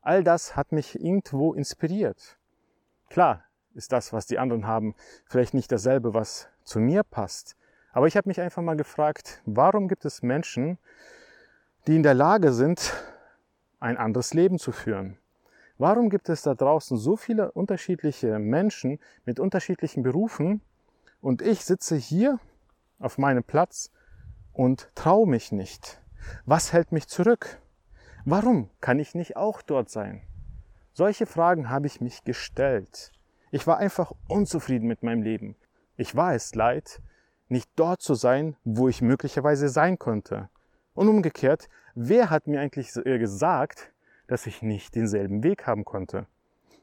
All 0.01 0.23
das 0.23 0.55
hat 0.55 0.71
mich 0.71 0.99
irgendwo 0.99 1.53
inspiriert. 1.53 2.39
Klar 3.07 3.43
ist 3.75 3.91
das, 3.91 4.13
was 4.13 4.25
die 4.25 4.39
anderen 4.39 4.65
haben, 4.65 4.95
vielleicht 5.27 5.53
nicht 5.53 5.71
dasselbe, 5.71 6.15
was 6.15 6.47
zu 6.63 6.79
mir 6.79 7.03
passt. 7.03 7.55
Aber 7.91 8.07
ich 8.07 8.17
habe 8.17 8.27
mich 8.27 8.41
einfach 8.41 8.63
mal 8.63 8.75
gefragt, 8.75 9.43
warum 9.45 9.87
gibt 9.87 10.05
es 10.05 10.23
Menschen, 10.23 10.79
die 11.85 11.95
in 11.95 12.01
der 12.01 12.15
Lage 12.15 12.51
sind, 12.51 12.95
ein 13.79 13.97
anderes 13.97 14.33
Leben 14.33 14.57
zu 14.57 14.71
führen? 14.71 15.19
Warum 15.77 16.09
gibt 16.09 16.29
es 16.29 16.41
da 16.41 16.55
draußen 16.55 16.97
so 16.97 17.15
viele 17.15 17.51
unterschiedliche 17.51 18.39
Menschen 18.39 18.99
mit 19.23 19.39
unterschiedlichen 19.39 20.01
Berufen 20.01 20.61
und 21.21 21.43
ich 21.43 21.63
sitze 21.63 21.95
hier 21.95 22.39
auf 22.97 23.19
meinem 23.19 23.43
Platz 23.43 23.91
und 24.53 24.89
traue 24.95 25.27
mich 25.27 25.51
nicht? 25.51 26.01
Was 26.45 26.71
hält 26.73 26.91
mich 26.91 27.07
zurück? 27.07 27.59
Warum 28.25 28.69
kann 28.79 28.99
ich 28.99 29.15
nicht 29.15 29.35
auch 29.35 29.61
dort 29.61 29.89
sein? 29.89 30.21
Solche 30.93 31.25
Fragen 31.25 31.69
habe 31.69 31.87
ich 31.87 32.01
mich 32.01 32.23
gestellt. 32.23 33.11
Ich 33.51 33.67
war 33.67 33.77
einfach 33.77 34.13
unzufrieden 34.27 34.87
mit 34.87 35.03
meinem 35.03 35.21
Leben. 35.21 35.55
Ich 35.97 36.15
war 36.15 36.33
es 36.33 36.55
leid, 36.55 37.01
nicht 37.49 37.69
dort 37.75 38.01
zu 38.01 38.13
sein, 38.15 38.55
wo 38.63 38.87
ich 38.87 39.01
möglicherweise 39.01 39.69
sein 39.69 39.99
konnte. 39.99 40.49
Und 40.93 41.09
umgekehrt, 41.09 41.69
wer 41.95 42.29
hat 42.29 42.47
mir 42.47 42.61
eigentlich 42.61 42.95
äh, 42.95 43.19
gesagt, 43.19 43.91
dass 44.27 44.47
ich 44.47 44.61
nicht 44.61 44.95
denselben 44.95 45.43
Weg 45.43 45.67
haben 45.67 45.85
konnte? 45.85 46.27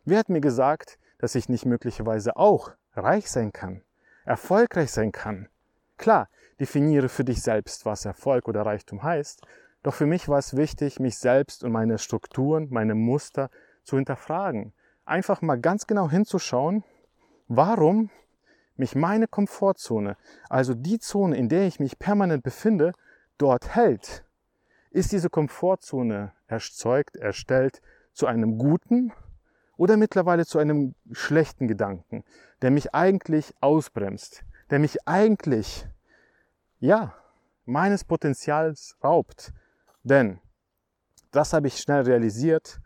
Wer 0.04 0.18
hat 0.18 0.28
mir 0.28 0.40
gesagt, 0.40 0.98
dass 1.18 1.34
ich 1.34 1.48
nicht 1.48 1.66
möglicherweise 1.66 2.36
auch 2.36 2.72
reich 2.94 3.30
sein 3.30 3.52
kann, 3.52 3.82
erfolgreich 4.24 4.90
sein 4.90 5.12
kann? 5.12 5.48
Klar, 6.00 6.30
definiere 6.58 7.10
für 7.10 7.24
dich 7.24 7.42
selbst, 7.42 7.84
was 7.84 8.06
Erfolg 8.06 8.48
oder 8.48 8.62
Reichtum 8.62 9.02
heißt, 9.02 9.42
doch 9.82 9.92
für 9.92 10.06
mich 10.06 10.30
war 10.30 10.38
es 10.38 10.56
wichtig, 10.56 10.98
mich 10.98 11.18
selbst 11.18 11.62
und 11.62 11.72
meine 11.72 11.98
Strukturen, 11.98 12.68
meine 12.70 12.94
Muster 12.94 13.50
zu 13.84 13.96
hinterfragen. 13.96 14.72
Einfach 15.04 15.42
mal 15.42 15.60
ganz 15.60 15.86
genau 15.86 16.08
hinzuschauen, 16.08 16.84
warum 17.48 18.08
mich 18.76 18.94
meine 18.94 19.28
Komfortzone, 19.28 20.16
also 20.48 20.72
die 20.72 21.00
Zone, 21.00 21.36
in 21.36 21.50
der 21.50 21.66
ich 21.66 21.80
mich 21.80 21.98
permanent 21.98 22.42
befinde, 22.42 22.94
dort 23.36 23.74
hält. 23.74 24.24
Ist 24.90 25.12
diese 25.12 25.28
Komfortzone 25.28 26.32
erzeugt, 26.46 27.16
erstellt 27.16 27.82
zu 28.14 28.26
einem 28.26 28.56
guten 28.56 29.12
oder 29.76 29.98
mittlerweile 29.98 30.46
zu 30.46 30.58
einem 30.58 30.94
schlechten 31.12 31.68
Gedanken, 31.68 32.24
der 32.62 32.70
mich 32.70 32.94
eigentlich 32.94 33.54
ausbremst, 33.60 34.46
der 34.70 34.78
mich 34.78 35.06
eigentlich, 35.06 35.86
ja, 36.78 37.14
meines 37.64 38.04
Potenzials 38.04 38.96
raubt, 39.02 39.52
denn, 40.02 40.40
das 41.30 41.52
habe 41.52 41.68
ich 41.68 41.76
schnell 41.78 42.02
realisiert, 42.02 42.80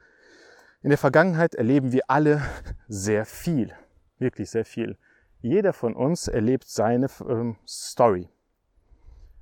in 0.83 0.91
der 0.91 0.99
Vergangenheit 0.99 1.55
erleben 1.55 1.93
wir 1.93 2.03
alle 2.09 2.43
sehr 2.89 3.25
viel, 3.25 3.73
wirklich 4.19 4.51
sehr 4.51 4.67
viel. 4.67 4.99
Jeder 5.41 5.73
von 5.73 5.95
uns 5.95 6.29
erlebt 6.29 6.69
seine 6.69 7.09
ähm, 7.27 7.57
Story. 7.67 8.29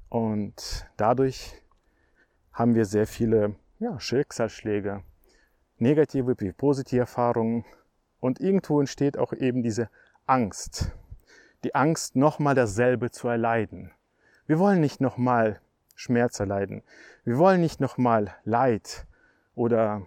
Und 0.08 0.86
dadurch 0.96 1.54
haben 2.52 2.74
wir 2.74 2.84
sehr 2.84 3.06
viele 3.06 3.56
ja, 3.80 3.98
Schicksalsschläge, 3.98 5.02
negative 5.78 6.36
wie 6.38 6.52
positive 6.52 7.00
Erfahrungen. 7.00 7.64
Und 8.20 8.40
irgendwo 8.40 8.78
entsteht 8.78 9.18
auch 9.18 9.32
eben 9.32 9.64
diese 9.64 9.88
Angst. 10.26 10.92
Die 11.64 11.74
Angst, 11.74 12.16
nochmal 12.16 12.54
dasselbe 12.54 13.10
zu 13.10 13.28
erleiden. 13.28 13.92
Wir 14.46 14.58
wollen 14.58 14.80
nicht 14.80 15.00
nochmal 15.00 15.60
Schmerz 15.94 16.40
erleiden. 16.40 16.82
Wir 17.24 17.38
wollen 17.38 17.60
nicht 17.60 17.80
nochmal 17.80 18.34
Leid 18.44 19.06
oder 19.54 20.06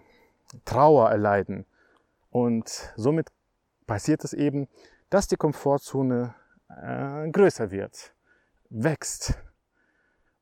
Trauer 0.64 1.10
erleiden. 1.10 1.64
Und 2.30 2.92
somit 2.96 3.32
passiert 3.86 4.24
es 4.24 4.32
eben, 4.32 4.68
dass 5.08 5.28
die 5.28 5.36
Komfortzone 5.36 6.34
äh, 6.68 7.30
größer 7.30 7.70
wird, 7.70 8.14
wächst 8.68 9.38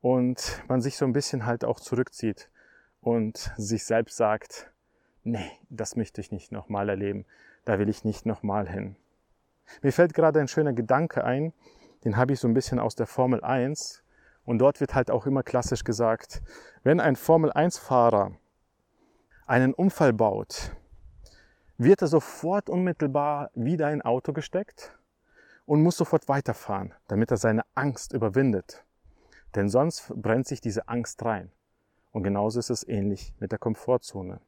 und 0.00 0.62
man 0.68 0.80
sich 0.80 0.96
so 0.96 1.04
ein 1.04 1.12
bisschen 1.12 1.46
halt 1.46 1.64
auch 1.64 1.78
zurückzieht 1.78 2.50
und 3.00 3.52
sich 3.56 3.84
selbst 3.84 4.16
sagt, 4.16 4.72
nee, 5.22 5.50
das 5.68 5.96
möchte 5.96 6.20
ich 6.20 6.32
nicht 6.32 6.52
nochmal 6.52 6.88
erleben, 6.88 7.26
da 7.64 7.78
will 7.78 7.88
ich 7.88 8.04
nicht 8.04 8.26
nochmal 8.26 8.68
hin. 8.68 8.96
Mir 9.82 9.92
fällt 9.92 10.14
gerade 10.14 10.40
ein 10.40 10.48
schöner 10.48 10.72
Gedanke 10.72 11.24
ein, 11.24 11.52
den 12.04 12.16
habe 12.16 12.32
ich 12.32 12.40
so 12.40 12.48
ein 12.48 12.54
bisschen 12.54 12.78
aus 12.78 12.94
der 12.94 13.06
Formel 13.06 13.42
1 13.42 14.02
und 14.44 14.58
dort 14.58 14.80
wird 14.80 14.94
halt 14.94 15.10
auch 15.10 15.26
immer 15.26 15.42
klassisch 15.42 15.84
gesagt, 15.84 16.42
wenn 16.82 17.00
ein 17.00 17.16
Formel-1-Fahrer 17.16 18.32
einen 19.46 19.74
Unfall 19.74 20.12
baut, 20.12 20.72
wird 21.78 22.02
er 22.02 22.08
sofort 22.08 22.68
unmittelbar 22.68 23.50
wieder 23.54 23.90
in 23.90 24.02
Auto 24.02 24.32
gesteckt 24.32 24.96
und 25.66 25.82
muss 25.82 25.96
sofort 25.96 26.28
weiterfahren, 26.28 26.94
damit 27.08 27.30
er 27.30 27.36
seine 27.36 27.62
Angst 27.74 28.12
überwindet. 28.12 28.84
Denn 29.54 29.68
sonst 29.68 30.12
brennt 30.14 30.46
sich 30.46 30.60
diese 30.60 30.88
Angst 30.88 31.24
rein. 31.24 31.50
Und 32.12 32.22
genauso 32.22 32.58
ist 32.58 32.70
es 32.70 32.86
ähnlich 32.86 33.34
mit 33.40 33.50
der 33.50 33.58
Komfortzone. 33.58 34.40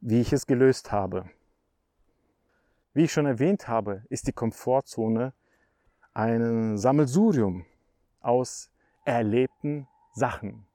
Wie 0.00 0.20
ich 0.20 0.32
es 0.32 0.46
gelöst 0.46 0.90
habe. 0.90 1.30
Wie 2.96 3.04
ich 3.04 3.12
schon 3.12 3.26
erwähnt 3.26 3.68
habe, 3.68 4.04
ist 4.08 4.26
die 4.26 4.32
Komfortzone 4.32 5.34
ein 6.14 6.78
Sammelsurium 6.78 7.66
aus 8.22 8.70
erlebten 9.04 9.86
Sachen, 10.14 10.66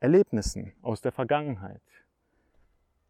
Erlebnissen 0.00 0.72
aus 0.80 1.02
der 1.02 1.12
Vergangenheit, 1.12 1.82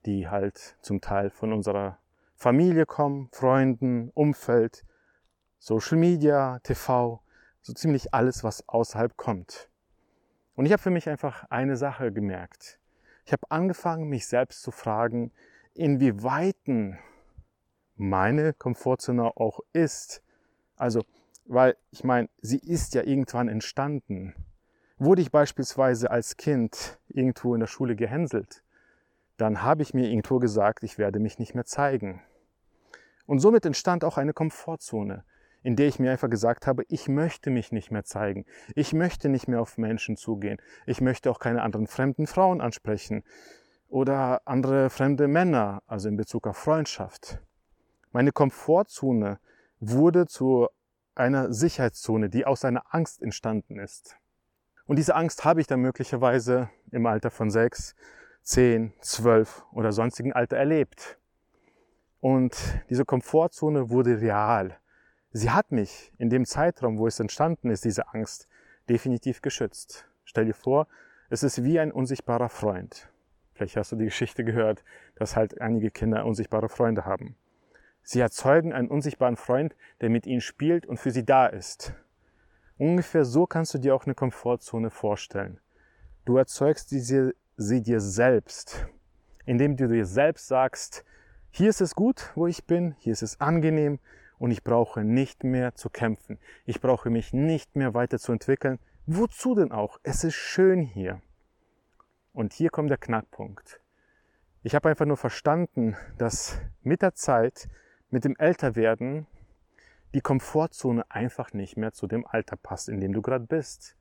die 0.07 0.29
halt 0.29 0.77
zum 0.83 1.01
Teil 1.01 1.31
von 1.31 1.53
unserer 1.53 1.99
Familie 2.35 2.85
kommen, 2.85 3.29
Freunden, 3.31 4.11
Umfeld, 4.13 4.85
Social 5.61 5.99
Media, 5.99 6.59
TV, 6.65 7.23
so 7.61 7.73
ziemlich 7.73 8.13
alles, 8.13 8.43
was 8.43 8.69
außerhalb 8.69 9.17
kommt. 9.17 9.71
Und 10.57 10.67
ich 10.67 10.73
habe 10.73 10.83
für 10.83 10.91
mich 10.91 11.09
einfach 11.09 11.45
eine 11.49 11.77
Sache 11.77 12.11
gemerkt. 12.11 12.81
Ich 13.25 13.33
habe 13.33 13.49
angefangen, 13.51 14.09
mich 14.09 14.27
selbst 14.27 14.63
zu 14.63 14.73
fragen, 14.73 15.31
inwieweit 15.75 16.57
meine 17.97 18.53
Komfortzone 18.53 19.37
auch 19.37 19.61
ist. 19.73 20.23
Also 20.77 21.03
weil 21.47 21.77
ich 21.91 22.05
meine, 22.05 22.29
sie 22.41 22.59
ist 22.59 22.95
ja 22.95 23.03
irgendwann 23.03 23.49
entstanden. 23.49 24.35
Wurde 24.99 25.23
ich 25.23 25.31
beispielsweise 25.31 26.11
als 26.11 26.37
Kind 26.37 26.99
irgendwo 27.09 27.55
in 27.55 27.61
der 27.61 27.67
Schule 27.67 27.97
gehänselt, 27.97 28.63
dann 29.37 29.63
habe 29.63 29.83
ich 29.83 29.95
mir 29.95 30.09
irgendwo 30.09 30.39
gesagt, 30.39 30.85
ich 30.85 30.99
werde 30.99 31.19
mich 31.19 31.39
nicht 31.39 31.55
mehr 31.55 31.65
zeigen. 31.65 32.23
Und 33.27 33.41
somit 33.41 33.67
entstand 33.67 34.05
auch 34.05 34.17
eine 34.17 34.33
Komfortzone, 34.33 35.25
in 35.63 35.75
der 35.75 35.89
ich 35.89 35.99
mir 35.99 36.13
einfach 36.13 36.31
gesagt 36.31 36.67
habe, 36.67 36.85
ich 36.89 37.09
möchte 37.09 37.51
mich 37.51 37.73
nicht 37.73 37.91
mehr 37.91 38.05
zeigen. 38.05 38.45
Ich 38.75 38.93
möchte 38.93 39.29
nicht 39.29 39.49
mehr 39.49 39.61
auf 39.61 39.79
Menschen 39.79 40.17
zugehen. 40.17 40.61
Ich 40.87 41.01
möchte 41.01 41.31
auch 41.31 41.39
keine 41.39 41.63
anderen 41.63 41.87
fremden 41.87 42.27
Frauen 42.27 42.61
ansprechen 42.61 43.25
oder 43.89 44.43
andere 44.47 44.91
fremde 44.91 45.29
Männer, 45.29 45.83
also 45.87 46.09
in 46.09 46.17
Bezug 46.17 46.47
auf 46.47 46.57
Freundschaft. 46.57 47.41
Meine 48.13 48.31
Komfortzone 48.31 49.41
wurde 49.81 50.27
zu 50.27 50.69
einer 51.15 51.51
Sicherheitszone, 51.53 52.29
die 52.29 52.45
aus 52.45 52.65
einer 52.65 52.95
Angst 52.95 53.23
entstanden 53.23 53.79
ist. 53.79 54.17
Und 54.85 54.97
diese 54.97 55.15
Angst 55.15 55.47
habe 55.47 55.63
ich 55.63 55.67
dann 55.67 55.81
möglicherweise 55.81 56.69
im 56.91 57.07
Alter 57.07 57.31
von 57.31 57.51
sechs, 57.51 57.95
zehn, 58.43 58.93
zwölf 59.01 59.65
oder 59.73 59.93
sonstigen 59.93 60.35
Alter 60.35 60.59
erlebt. 60.59 61.19
Und 62.21 62.55
diese 62.91 63.07
Komfortzone 63.07 63.89
wurde 63.89 64.21
real. 64.21 64.79
Sie 65.33 65.51
hat 65.51 65.73
mich 65.73 66.13
in 66.19 66.29
dem 66.29 66.45
Zeitraum, 66.45 66.99
wo 66.99 67.07
es 67.07 67.19
entstanden 67.19 67.71
ist, 67.71 67.87
diese 67.87 68.13
Angst, 68.13 68.47
definitiv 68.91 69.41
geschützt. 69.41 70.07
Stell 70.25 70.45
dir 70.45 70.55
vor, 70.55 70.87
es 71.31 71.43
ist 71.43 71.65
wie 71.65 71.81
ein 71.81 71.93
unsichtbarer 71.93 72.51
Freund. 72.51 73.09
Vielleicht 73.55 73.77
hast 73.77 73.93
du 73.93 73.97
die 73.97 74.05
Geschichte 74.05 74.45
gehört, 74.45 74.85
dass 75.15 75.35
halt 75.35 75.63
einige 75.63 75.91
Kinder 75.91 76.27
unsichtbare 76.27 76.69
Freunde 76.69 77.07
haben. 77.07 77.37
Sie 78.03 78.21
erzeugen 78.21 78.73
einen 78.73 78.89
unsichtbaren 78.89 79.37
Freund, 79.37 79.77
der 80.01 80.11
mit 80.11 80.27
ihnen 80.27 80.41
spielt 80.41 80.87
und 80.87 80.99
für 80.99 81.11
sie 81.11 81.25
da 81.25 81.47
ist. 81.47 81.95
Ungefähr 82.79 83.25
so 83.25 83.47
kannst 83.47 83.75
du 83.75 83.79
dir 83.79 83.95
auch 83.95 84.07
eine 84.07 84.15
Komfortzone 84.15 84.91
vorstellen. 84.91 85.61
Du 86.25 86.37
erzeugst 86.37 86.91
diese, 86.91 87.35
sie 87.57 87.83
dir 87.83 88.01
selbst, 88.01 88.87
indem 89.45 89.77
du 89.77 89.89
dir 89.89 90.07
selbst 90.07 90.49
sagst, 90.49 91.05
hier 91.51 91.69
ist 91.69 91.81
es 91.81 91.95
gut, 91.95 92.31
wo 92.35 92.47
ich 92.47 92.65
bin, 92.65 92.97
hier 92.99 93.13
ist 93.13 93.23
es 93.23 93.41
angenehm 93.41 93.99
und 94.39 94.51
ich 94.51 94.65
brauche 94.65 95.05
nicht 95.05 95.45
mehr 95.45 95.75
zu 95.75 95.91
kämpfen. 95.91 96.39
Ich 96.65 96.81
brauche 96.81 97.11
mich 97.11 97.33
nicht 97.33 97.77
mehr 97.77 97.95
weiterzuentwickeln. 97.95 98.79
Wozu 99.07 99.55
denn 99.55 99.71
auch? 99.71 100.01
Es 100.03 100.25
ist 100.25 100.35
schön 100.35 100.83
hier. 100.83 101.21
Und 102.33 102.53
hier 102.53 102.71
kommt 102.71 102.91
der 102.91 102.99
Knackpunkt. 102.99 103.81
Ich 104.63 104.75
habe 104.75 104.89
einfach 104.89 105.07
nur 105.07 105.17
verstanden, 105.17 105.97
dass 106.19 106.59
mit 106.83 107.03
der 107.03 107.15
Zeit 107.15 107.69
mit 108.13 108.25
dem 108.25 108.37
Älterwerden 108.37 109.27
die 110.15 110.21
Komfortzone 110.21 111.11
einfach 111.11 111.55
nicht 111.55 111.77
mehr 111.77 111.93
zu 111.93 112.07
dem 112.07 112.27
Alter 112.27 112.57
passt, 112.57 112.89
in 112.89 113.01
dem 113.01 113.13
du 113.13 113.23
gerade 113.23 113.47
bist. 113.47 113.97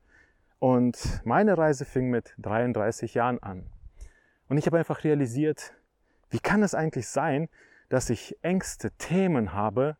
Und 0.60 1.22
meine 1.24 1.58
Reise 1.58 1.86
fing 1.86 2.10
mit 2.10 2.36
33 2.40 3.14
Jahren 3.14 3.42
an. 3.42 3.70
Und 4.50 4.58
ich 4.58 4.66
habe 4.66 4.78
einfach 4.78 5.06
realisiert, 5.06 5.74
wie 6.30 6.40
kann 6.40 6.62
es 6.62 6.76
eigentlich 6.76 7.08
sein, 7.08 7.48
dass 7.88 8.10
ich 8.10 8.38
Ängste, 8.42 8.92
Themen 8.92 9.54
habe, 9.54 9.96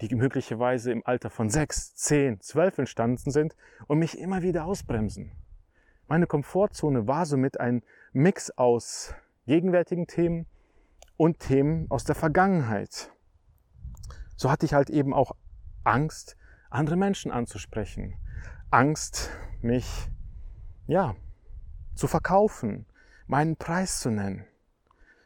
die 0.00 0.14
möglicherweise 0.14 0.92
im 0.92 1.04
Alter 1.04 1.30
von 1.30 1.50
6, 1.50 1.96
10, 1.96 2.40
12 2.40 2.78
entstanden 2.78 3.30
sind 3.30 3.56
und 3.88 3.98
mich 3.98 4.18
immer 4.18 4.42
wieder 4.42 4.64
ausbremsen. 4.64 5.32
Meine 6.06 6.26
Komfortzone 6.26 7.08
war 7.08 7.26
somit 7.26 7.58
ein 7.58 7.82
Mix 8.12 8.50
aus 8.50 9.14
gegenwärtigen 9.46 10.06
Themen 10.06 10.46
und 11.16 11.40
Themen 11.40 11.86
aus 11.90 12.04
der 12.04 12.14
Vergangenheit 12.14 13.12
so 14.42 14.50
hatte 14.50 14.66
ich 14.66 14.74
halt 14.74 14.90
eben 14.90 15.14
auch 15.14 15.36
Angst, 15.84 16.36
andere 16.68 16.96
Menschen 16.96 17.30
anzusprechen. 17.30 18.16
Angst, 18.72 19.30
mich, 19.60 20.10
ja, 20.88 21.14
zu 21.94 22.08
verkaufen, 22.08 22.86
meinen 23.28 23.54
Preis 23.54 24.00
zu 24.00 24.10
nennen. 24.10 24.44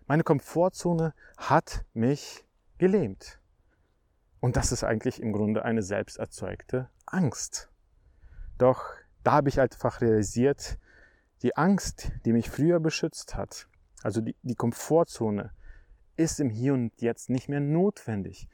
Meine 0.06 0.22
Komfortzone 0.22 1.14
hat 1.38 1.86
mich 1.94 2.44
gelähmt. 2.76 3.40
Und 4.40 4.56
das 4.56 4.70
ist 4.70 4.84
eigentlich 4.84 5.22
im 5.22 5.32
Grunde 5.32 5.64
eine 5.64 5.82
selbst 5.82 6.18
erzeugte 6.18 6.90
Angst. 7.06 7.70
Doch 8.58 8.84
da 9.24 9.32
habe 9.32 9.48
ich 9.48 9.58
einfach 9.58 10.02
realisiert, 10.02 10.78
die 11.40 11.56
Angst, 11.56 12.12
die 12.26 12.34
mich 12.34 12.50
früher 12.50 12.80
beschützt 12.80 13.34
hat, 13.34 13.66
also 14.02 14.20
die, 14.20 14.36
die 14.42 14.56
Komfortzone, 14.56 15.52
ist 16.16 16.38
im 16.38 16.50
Hier 16.50 16.74
und 16.74 17.00
Jetzt 17.00 17.30
nicht 17.30 17.48
mehr 17.48 17.60
notwendig. 17.60 18.46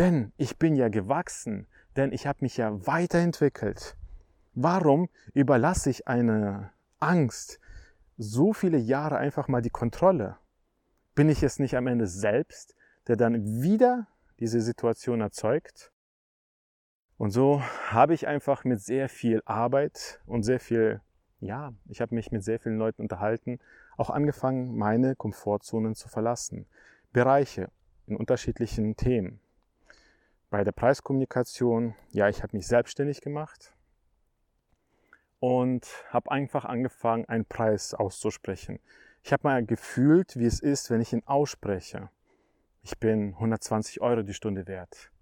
Denn 0.00 0.32
ich 0.38 0.56
bin 0.56 0.76
ja 0.76 0.88
gewachsen, 0.88 1.66
denn 1.94 2.10
ich 2.12 2.26
habe 2.26 2.38
mich 2.40 2.56
ja 2.56 2.86
weiterentwickelt. 2.86 3.98
Warum 4.54 5.10
überlasse 5.34 5.90
ich 5.90 6.08
eine 6.08 6.70
Angst 7.00 7.60
so 8.16 8.54
viele 8.54 8.78
Jahre 8.78 9.18
einfach 9.18 9.46
mal 9.46 9.60
die 9.60 9.68
Kontrolle? 9.68 10.38
Bin 11.14 11.28
ich 11.28 11.42
es 11.42 11.58
nicht 11.58 11.76
am 11.76 11.86
Ende 11.86 12.06
selbst, 12.06 12.74
der 13.08 13.16
dann 13.16 13.60
wieder 13.60 14.06
diese 14.38 14.62
Situation 14.62 15.20
erzeugt? 15.20 15.92
Und 17.18 17.30
so 17.30 17.60
habe 17.60 18.14
ich 18.14 18.26
einfach 18.26 18.64
mit 18.64 18.80
sehr 18.80 19.10
viel 19.10 19.42
Arbeit 19.44 20.22
und 20.24 20.44
sehr 20.44 20.60
viel, 20.60 21.02
ja, 21.40 21.74
ich 21.90 22.00
habe 22.00 22.14
mich 22.14 22.32
mit 22.32 22.42
sehr 22.42 22.58
vielen 22.58 22.78
Leuten 22.78 23.02
unterhalten, 23.02 23.58
auch 23.98 24.08
angefangen, 24.08 24.78
meine 24.78 25.14
Komfortzonen 25.14 25.94
zu 25.94 26.08
verlassen. 26.08 26.64
Bereiche 27.12 27.70
in 28.06 28.16
unterschiedlichen 28.16 28.96
Themen. 28.96 29.40
Bei 30.50 30.64
der 30.64 30.72
Preiskommunikation, 30.72 31.94
ja, 32.10 32.28
ich 32.28 32.42
habe 32.42 32.56
mich 32.56 32.66
selbstständig 32.66 33.20
gemacht 33.20 33.72
und 35.38 35.86
habe 36.08 36.32
einfach 36.32 36.64
angefangen, 36.64 37.24
einen 37.26 37.44
Preis 37.44 37.94
auszusprechen. 37.94 38.80
Ich 39.22 39.32
habe 39.32 39.46
mal 39.46 39.64
gefühlt, 39.64 40.36
wie 40.36 40.46
es 40.46 40.58
ist, 40.58 40.90
wenn 40.90 41.00
ich 41.00 41.12
ihn 41.12 41.22
ausspreche. 41.24 42.10
Ich 42.82 42.98
bin 42.98 43.34
120 43.34 44.00
Euro 44.00 44.22
die 44.22 44.34
Stunde 44.34 44.66
wert. 44.66 45.12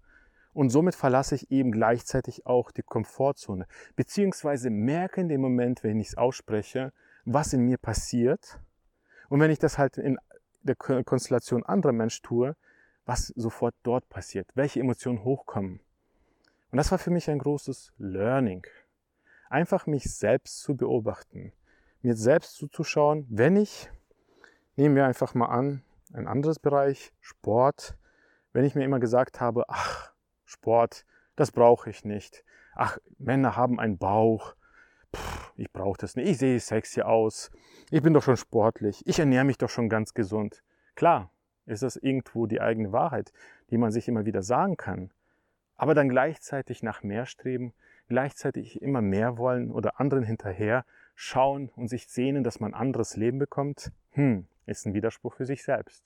Und 0.53 0.71
somit 0.71 0.95
verlasse 0.95 1.35
ich 1.35 1.51
eben 1.51 1.71
gleichzeitig 1.71 2.47
auch 2.47 2.71
die 2.71 2.81
Komfortzone, 2.81 3.67
beziehungsweise 3.95 4.71
merke 4.71 5.21
in 5.21 5.29
dem 5.29 5.41
Moment, 5.41 5.83
wenn 5.83 5.99
ich 5.99 6.07
es 6.07 6.17
ausspreche, 6.17 6.91
was 7.25 7.53
in 7.53 7.65
mir 7.65 7.77
passiert. 7.77 8.59
Und 9.29 9.39
wenn 9.41 9.51
ich 9.51 9.59
das 9.59 9.77
halt 9.77 9.99
in 9.99 10.17
der 10.63 10.75
Konstellation 10.75 11.63
anderer 11.63 11.93
Menschen 11.93 12.23
tue, 12.23 12.55
was 13.09 13.33
sofort 13.35 13.73
dort 13.81 14.07
passiert, 14.07 14.51
welche 14.53 14.81
Emotionen 14.81 15.23
hochkommen. 15.23 15.79
Und 16.69 16.77
das 16.77 16.91
war 16.91 16.99
für 16.99 17.09
mich 17.09 17.27
ein 17.27 17.39
großes 17.39 17.91
Learning. 17.97 18.67
Einfach 19.49 19.87
mich 19.87 20.03
selbst 20.03 20.61
zu 20.61 20.77
beobachten, 20.77 21.51
mir 22.03 22.15
selbst 22.15 22.53
zuzuschauen, 22.53 23.25
wenn 23.27 23.55
ich, 23.55 23.89
nehmen 24.75 24.95
wir 24.95 25.07
einfach 25.07 25.33
mal 25.33 25.47
an, 25.47 25.81
ein 26.13 26.27
anderes 26.27 26.59
Bereich, 26.59 27.11
Sport, 27.19 27.97
wenn 28.53 28.63
ich 28.63 28.75
mir 28.75 28.83
immer 28.83 28.99
gesagt 28.99 29.41
habe, 29.41 29.63
ach, 29.69 30.13
Sport, 30.45 31.03
das 31.35 31.51
brauche 31.51 31.89
ich 31.89 32.05
nicht. 32.05 32.43
Ach, 32.75 32.99
Männer 33.17 33.55
haben 33.55 33.79
einen 33.79 33.97
Bauch. 33.97 34.53
Pff, 35.15 35.51
ich 35.55 35.73
brauche 35.73 35.97
das 35.97 36.15
nicht. 36.15 36.29
Ich 36.29 36.37
sehe 36.37 36.59
sexy 36.59 37.01
aus. 37.01 37.49
Ich 37.89 38.03
bin 38.03 38.13
doch 38.13 38.21
schon 38.21 38.37
sportlich. 38.37 39.01
Ich 39.07 39.17
ernähre 39.17 39.45
mich 39.45 39.57
doch 39.57 39.69
schon 39.69 39.89
ganz 39.89 40.13
gesund. 40.13 40.61
Klar, 40.93 41.31
ist 41.69 41.83
das 41.83 41.95
irgendwo 41.95 42.45
die 42.45 42.61
eigene 42.61 42.91
Wahrheit, 42.91 43.31
die 43.69 43.77
man 43.77 43.91
sich 43.91 44.07
immer 44.07 44.25
wieder 44.25 44.41
sagen 44.41 44.77
kann. 44.77 45.11
Aber 45.75 45.93
dann 45.93 46.09
gleichzeitig 46.09 46.83
nach 46.83 47.03
mehr 47.03 47.25
streben, 47.25 47.73
gleichzeitig 48.07 48.81
immer 48.81 49.01
mehr 49.01 49.37
wollen 49.37 49.71
oder 49.71 49.99
anderen 49.99 50.23
hinterher 50.23 50.85
schauen 51.15 51.69
und 51.75 51.87
sich 51.87 52.07
sehnen, 52.07 52.43
dass 52.43 52.59
man 52.59 52.73
anderes 52.73 53.15
Leben 53.15 53.39
bekommt, 53.39 53.91
hm, 54.11 54.47
ist 54.65 54.85
ein 54.85 54.93
Widerspruch 54.93 55.35
für 55.35 55.45
sich 55.45 55.63
selbst. 55.63 56.03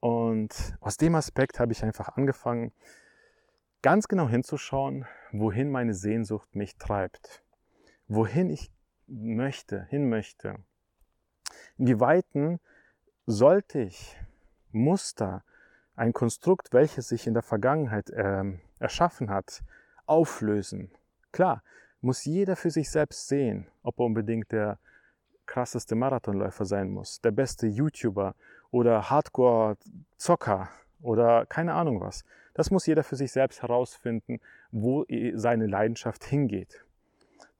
Und 0.00 0.76
aus 0.80 0.96
dem 0.96 1.14
Aspekt 1.14 1.58
habe 1.58 1.72
ich 1.72 1.82
einfach 1.82 2.16
angefangen, 2.16 2.72
ganz 3.82 4.08
genau 4.08 4.28
hinzuschauen, 4.28 5.06
wohin 5.32 5.70
meine 5.70 5.94
Sehnsucht 5.94 6.54
mich 6.54 6.76
treibt, 6.76 7.42
wohin 8.06 8.50
ich 8.50 8.70
möchte, 9.06 9.84
hin 9.86 10.08
möchte. 10.08 10.56
Inwieweit 11.78 12.26
sollte 13.26 13.80
ich 13.80 14.16
Muster, 14.72 15.42
ein 15.96 16.12
Konstrukt, 16.12 16.72
welches 16.72 17.08
sich 17.08 17.26
in 17.26 17.34
der 17.34 17.42
Vergangenheit 17.42 18.10
äh, 18.10 18.44
erschaffen 18.78 19.30
hat, 19.30 19.62
auflösen. 20.06 20.90
Klar, 21.32 21.62
muss 22.00 22.24
jeder 22.24 22.56
für 22.56 22.70
sich 22.70 22.90
selbst 22.90 23.28
sehen, 23.28 23.66
ob 23.82 23.98
er 23.98 24.06
unbedingt 24.06 24.52
der 24.52 24.78
krasseste 25.46 25.96
Marathonläufer 25.96 26.64
sein 26.64 26.90
muss, 26.90 27.20
der 27.20 27.32
beste 27.32 27.66
YouTuber 27.66 28.34
oder 28.70 29.10
Hardcore-Zocker 29.10 30.68
oder 31.00 31.46
keine 31.46 31.74
Ahnung 31.74 32.00
was. 32.00 32.24
Das 32.54 32.70
muss 32.70 32.86
jeder 32.86 33.02
für 33.02 33.16
sich 33.16 33.32
selbst 33.32 33.62
herausfinden, 33.62 34.40
wo 34.70 35.06
seine 35.34 35.66
Leidenschaft 35.66 36.24
hingeht. 36.24 36.84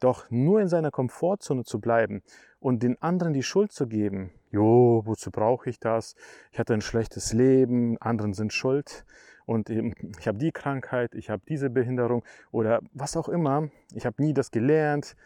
Doch 0.00 0.30
nur 0.30 0.60
in 0.60 0.68
seiner 0.68 0.90
Komfortzone 0.90 1.64
zu 1.64 1.80
bleiben 1.80 2.22
und 2.60 2.82
den 2.82 3.00
anderen 3.02 3.32
die 3.32 3.42
Schuld 3.42 3.72
zu 3.72 3.88
geben, 3.88 4.30
jo, 4.50 5.02
wozu 5.04 5.30
brauche 5.30 5.70
ich 5.70 5.78
das? 5.78 6.14
Ich 6.52 6.58
hatte 6.58 6.74
ein 6.74 6.80
schlechtes 6.80 7.32
Leben, 7.32 7.98
anderen 7.98 8.34
sind 8.34 8.52
schuld 8.52 9.04
und 9.46 9.70
ich 9.70 10.28
habe 10.28 10.38
die 10.38 10.52
Krankheit, 10.52 11.14
ich 11.14 11.30
habe 11.30 11.42
diese 11.48 11.70
Behinderung 11.70 12.24
oder 12.50 12.80
was 12.92 13.16
auch 13.16 13.28
immer, 13.28 13.70
ich 13.94 14.06
habe 14.06 14.22
nie 14.22 14.34
das 14.34 14.50
gelernt. 14.50 15.16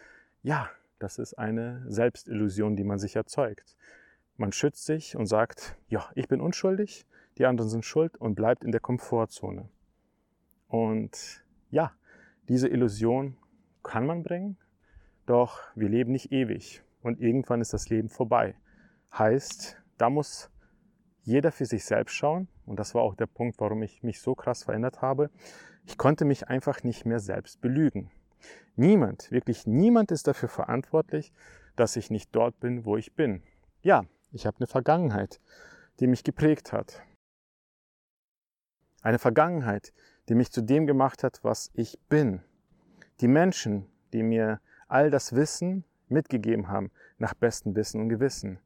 Ja, 0.41 0.69
das 0.99 1.17
ist 1.17 1.33
eine 1.33 1.83
Selbstillusion, 1.87 2.75
die 2.75 2.83
man 2.83 2.99
sich 2.99 3.15
erzeugt. 3.15 3.75
Man 4.37 4.51
schützt 4.51 4.85
sich 4.85 5.15
und 5.15 5.25
sagt, 5.25 5.75
ja, 5.87 6.09
ich 6.15 6.27
bin 6.27 6.41
unschuldig, 6.41 7.05
die 7.37 7.45
anderen 7.45 7.69
sind 7.69 7.85
schuld 7.85 8.17
und 8.17 8.35
bleibt 8.35 8.63
in 8.63 8.71
der 8.71 8.81
Komfortzone. 8.81 9.69
Und 10.67 11.43
ja, 11.69 11.91
diese 12.47 12.67
Illusion 12.67 13.37
kann 13.83 14.05
man 14.05 14.23
bringen, 14.23 14.57
doch 15.25 15.59
wir 15.75 15.89
leben 15.89 16.11
nicht 16.11 16.31
ewig 16.31 16.83
und 17.01 17.19
irgendwann 17.19 17.61
ist 17.61 17.73
das 17.73 17.89
Leben 17.89 18.09
vorbei. 18.09 18.55
Heißt, 19.17 19.77
da 19.97 20.09
muss 20.09 20.49
jeder 21.21 21.51
für 21.51 21.65
sich 21.65 21.85
selbst 21.85 22.13
schauen 22.13 22.47
und 22.65 22.79
das 22.79 22.95
war 22.95 23.03
auch 23.03 23.15
der 23.15 23.27
Punkt, 23.27 23.59
warum 23.59 23.83
ich 23.83 24.03
mich 24.03 24.19
so 24.21 24.35
krass 24.35 24.63
verändert 24.63 25.01
habe. 25.01 25.29
Ich 25.85 25.97
konnte 25.97 26.25
mich 26.25 26.47
einfach 26.47 26.83
nicht 26.83 27.05
mehr 27.05 27.19
selbst 27.19 27.61
belügen. 27.61 28.09
Niemand, 28.75 29.29
wirklich 29.31 29.67
niemand 29.67 30.11
ist 30.11 30.27
dafür 30.27 30.49
verantwortlich, 30.49 31.31
dass 31.75 31.95
ich 31.95 32.09
nicht 32.09 32.35
dort 32.35 32.59
bin, 32.59 32.85
wo 32.85 32.97
ich 32.97 33.13
bin. 33.13 33.43
Ja, 33.81 34.05
ich 34.31 34.45
habe 34.47 34.57
eine 34.57 34.67
Vergangenheit, 34.67 35.39
die 35.99 36.07
mich 36.07 36.23
geprägt 36.23 36.73
hat. 36.73 37.03
Eine 39.03 39.19
Vergangenheit, 39.19 39.93
die 40.27 40.35
mich 40.35 40.51
zu 40.51 40.61
dem 40.61 40.87
gemacht 40.87 41.23
hat, 41.23 41.43
was 41.43 41.69
ich 41.73 41.99
bin. 42.09 42.41
Die 43.21 43.27
Menschen, 43.27 43.85
die 44.11 44.23
mir 44.23 44.59
all 44.87 45.11
das 45.11 45.35
Wissen 45.35 45.83
mitgegeben 46.07 46.67
haben, 46.67 46.91
nach 47.17 47.33
bestem 47.33 47.75
Wissen 47.75 48.01
und 48.01 48.09
Gewissen. 48.09 48.59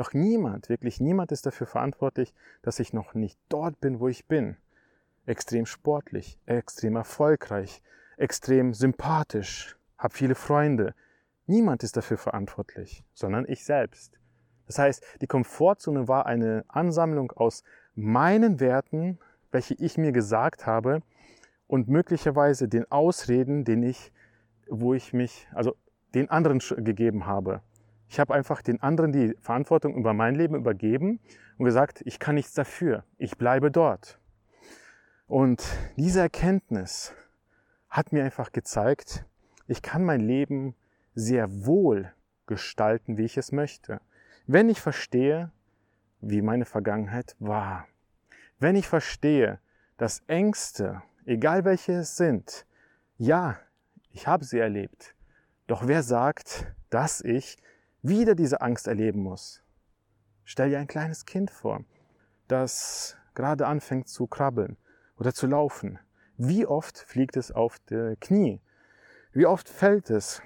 Doch 0.00 0.14
niemand, 0.14 0.70
wirklich 0.70 0.98
niemand 0.98 1.30
ist 1.30 1.44
dafür 1.44 1.66
verantwortlich, 1.66 2.32
dass 2.62 2.80
ich 2.80 2.94
noch 2.94 3.12
nicht 3.12 3.38
dort 3.50 3.82
bin, 3.82 4.00
wo 4.00 4.08
ich 4.08 4.24
bin. 4.24 4.56
Extrem 5.26 5.66
sportlich, 5.66 6.38
extrem 6.46 6.96
erfolgreich, 6.96 7.82
extrem 8.16 8.72
sympathisch, 8.72 9.76
habe 9.98 10.14
viele 10.14 10.34
Freunde. 10.34 10.94
Niemand 11.44 11.82
ist 11.82 11.98
dafür 11.98 12.16
verantwortlich, 12.16 13.04
sondern 13.12 13.44
ich 13.46 13.62
selbst. 13.66 14.18
Das 14.66 14.78
heißt, 14.78 15.04
die 15.20 15.26
Komfortzone 15.26 16.08
war 16.08 16.24
eine 16.24 16.64
Ansammlung 16.68 17.30
aus 17.32 17.62
meinen 17.94 18.58
Werten, 18.58 19.18
welche 19.52 19.74
ich 19.74 19.98
mir 19.98 20.12
gesagt 20.12 20.64
habe 20.64 21.02
und 21.66 21.88
möglicherweise 21.88 22.68
den 22.68 22.90
Ausreden, 22.90 23.66
den 23.66 23.82
ich, 23.82 24.12
wo 24.66 24.94
ich 24.94 25.12
mich, 25.12 25.46
also 25.52 25.76
den 26.14 26.30
anderen 26.30 26.60
gegeben 26.60 27.26
habe. 27.26 27.60
Ich 28.10 28.18
habe 28.18 28.34
einfach 28.34 28.60
den 28.60 28.82
anderen 28.82 29.12
die 29.12 29.36
Verantwortung 29.40 29.94
über 29.94 30.14
mein 30.14 30.34
Leben 30.34 30.56
übergeben 30.56 31.20
und 31.58 31.64
gesagt, 31.64 32.02
ich 32.04 32.18
kann 32.18 32.34
nichts 32.34 32.54
dafür, 32.54 33.04
ich 33.18 33.38
bleibe 33.38 33.70
dort. 33.70 34.18
Und 35.28 35.64
diese 35.96 36.18
Erkenntnis 36.18 37.14
hat 37.88 38.12
mir 38.12 38.24
einfach 38.24 38.50
gezeigt, 38.50 39.24
ich 39.68 39.80
kann 39.80 40.04
mein 40.04 40.22
Leben 40.22 40.74
sehr 41.14 41.64
wohl 41.64 42.12
gestalten, 42.46 43.16
wie 43.16 43.26
ich 43.26 43.36
es 43.36 43.52
möchte. 43.52 44.00
Wenn 44.48 44.68
ich 44.68 44.80
verstehe, 44.80 45.52
wie 46.20 46.42
meine 46.42 46.64
Vergangenheit 46.64 47.36
war. 47.38 47.86
Wenn 48.58 48.74
ich 48.74 48.88
verstehe, 48.88 49.60
dass 49.98 50.24
Ängste, 50.26 51.00
egal 51.26 51.64
welche 51.64 51.92
es 51.92 52.16
sind, 52.16 52.66
ja, 53.18 53.56
ich 54.10 54.26
habe 54.26 54.44
sie 54.44 54.58
erlebt. 54.58 55.14
Doch 55.68 55.86
wer 55.86 56.02
sagt, 56.02 56.66
dass 56.90 57.20
ich 57.20 57.56
wieder 58.02 58.34
diese 58.34 58.60
Angst 58.60 58.86
erleben 58.86 59.22
muss? 59.22 59.62
Stell 60.44 60.70
dir 60.70 60.78
ein 60.78 60.86
kleines 60.86 61.26
Kind 61.26 61.50
vor, 61.50 61.84
das 62.48 63.16
gerade 63.34 63.66
anfängt 63.66 64.08
zu 64.08 64.26
krabbeln 64.26 64.76
oder 65.18 65.32
zu 65.32 65.46
laufen. 65.46 65.98
Wie 66.36 66.66
oft 66.66 66.98
fliegt 66.98 67.36
es 67.36 67.52
auf 67.52 67.78
die 67.90 68.16
Knie? 68.20 68.60
Wie 69.32 69.46
oft 69.46 69.68
fällt 69.68 70.10
es, 70.10 70.42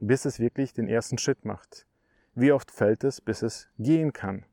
bis 0.00 0.24
es 0.24 0.38
wirklich 0.38 0.72
den 0.72 0.88
ersten 0.88 1.18
Schritt 1.18 1.44
macht? 1.44 1.86
Wie 2.34 2.52
oft 2.52 2.70
fällt 2.70 3.04
es, 3.04 3.20
bis 3.20 3.42
es 3.42 3.68
gehen 3.78 4.12
kann? 4.12 4.46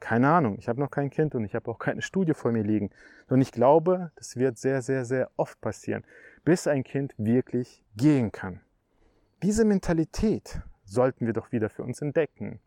Keine 0.00 0.28
Ahnung, 0.28 0.56
ich 0.58 0.68
habe 0.68 0.80
noch 0.80 0.90
kein 0.90 1.10
Kind 1.10 1.34
und 1.34 1.44
ich 1.44 1.54
habe 1.54 1.70
auch 1.70 1.78
keine 1.78 2.02
Studie 2.02 2.34
vor 2.34 2.52
mir 2.52 2.62
liegen. 2.62 2.90
Und 3.28 3.40
ich 3.40 3.50
glaube, 3.50 4.12
das 4.14 4.36
wird 4.36 4.56
sehr, 4.56 4.82
sehr, 4.82 5.04
sehr 5.04 5.30
oft 5.36 5.60
passieren, 5.60 6.04
bis 6.44 6.66
ein 6.66 6.84
Kind 6.84 7.14
wirklich 7.18 7.84
gehen 7.96 8.30
kann. 8.30 8.60
Diese 9.42 9.64
Mentalität 9.64 10.62
sollten 10.88 11.26
wir 11.26 11.32
doch 11.32 11.52
wieder 11.52 11.70
für 11.70 11.82
uns 11.82 12.00
entdecken. 12.02 12.60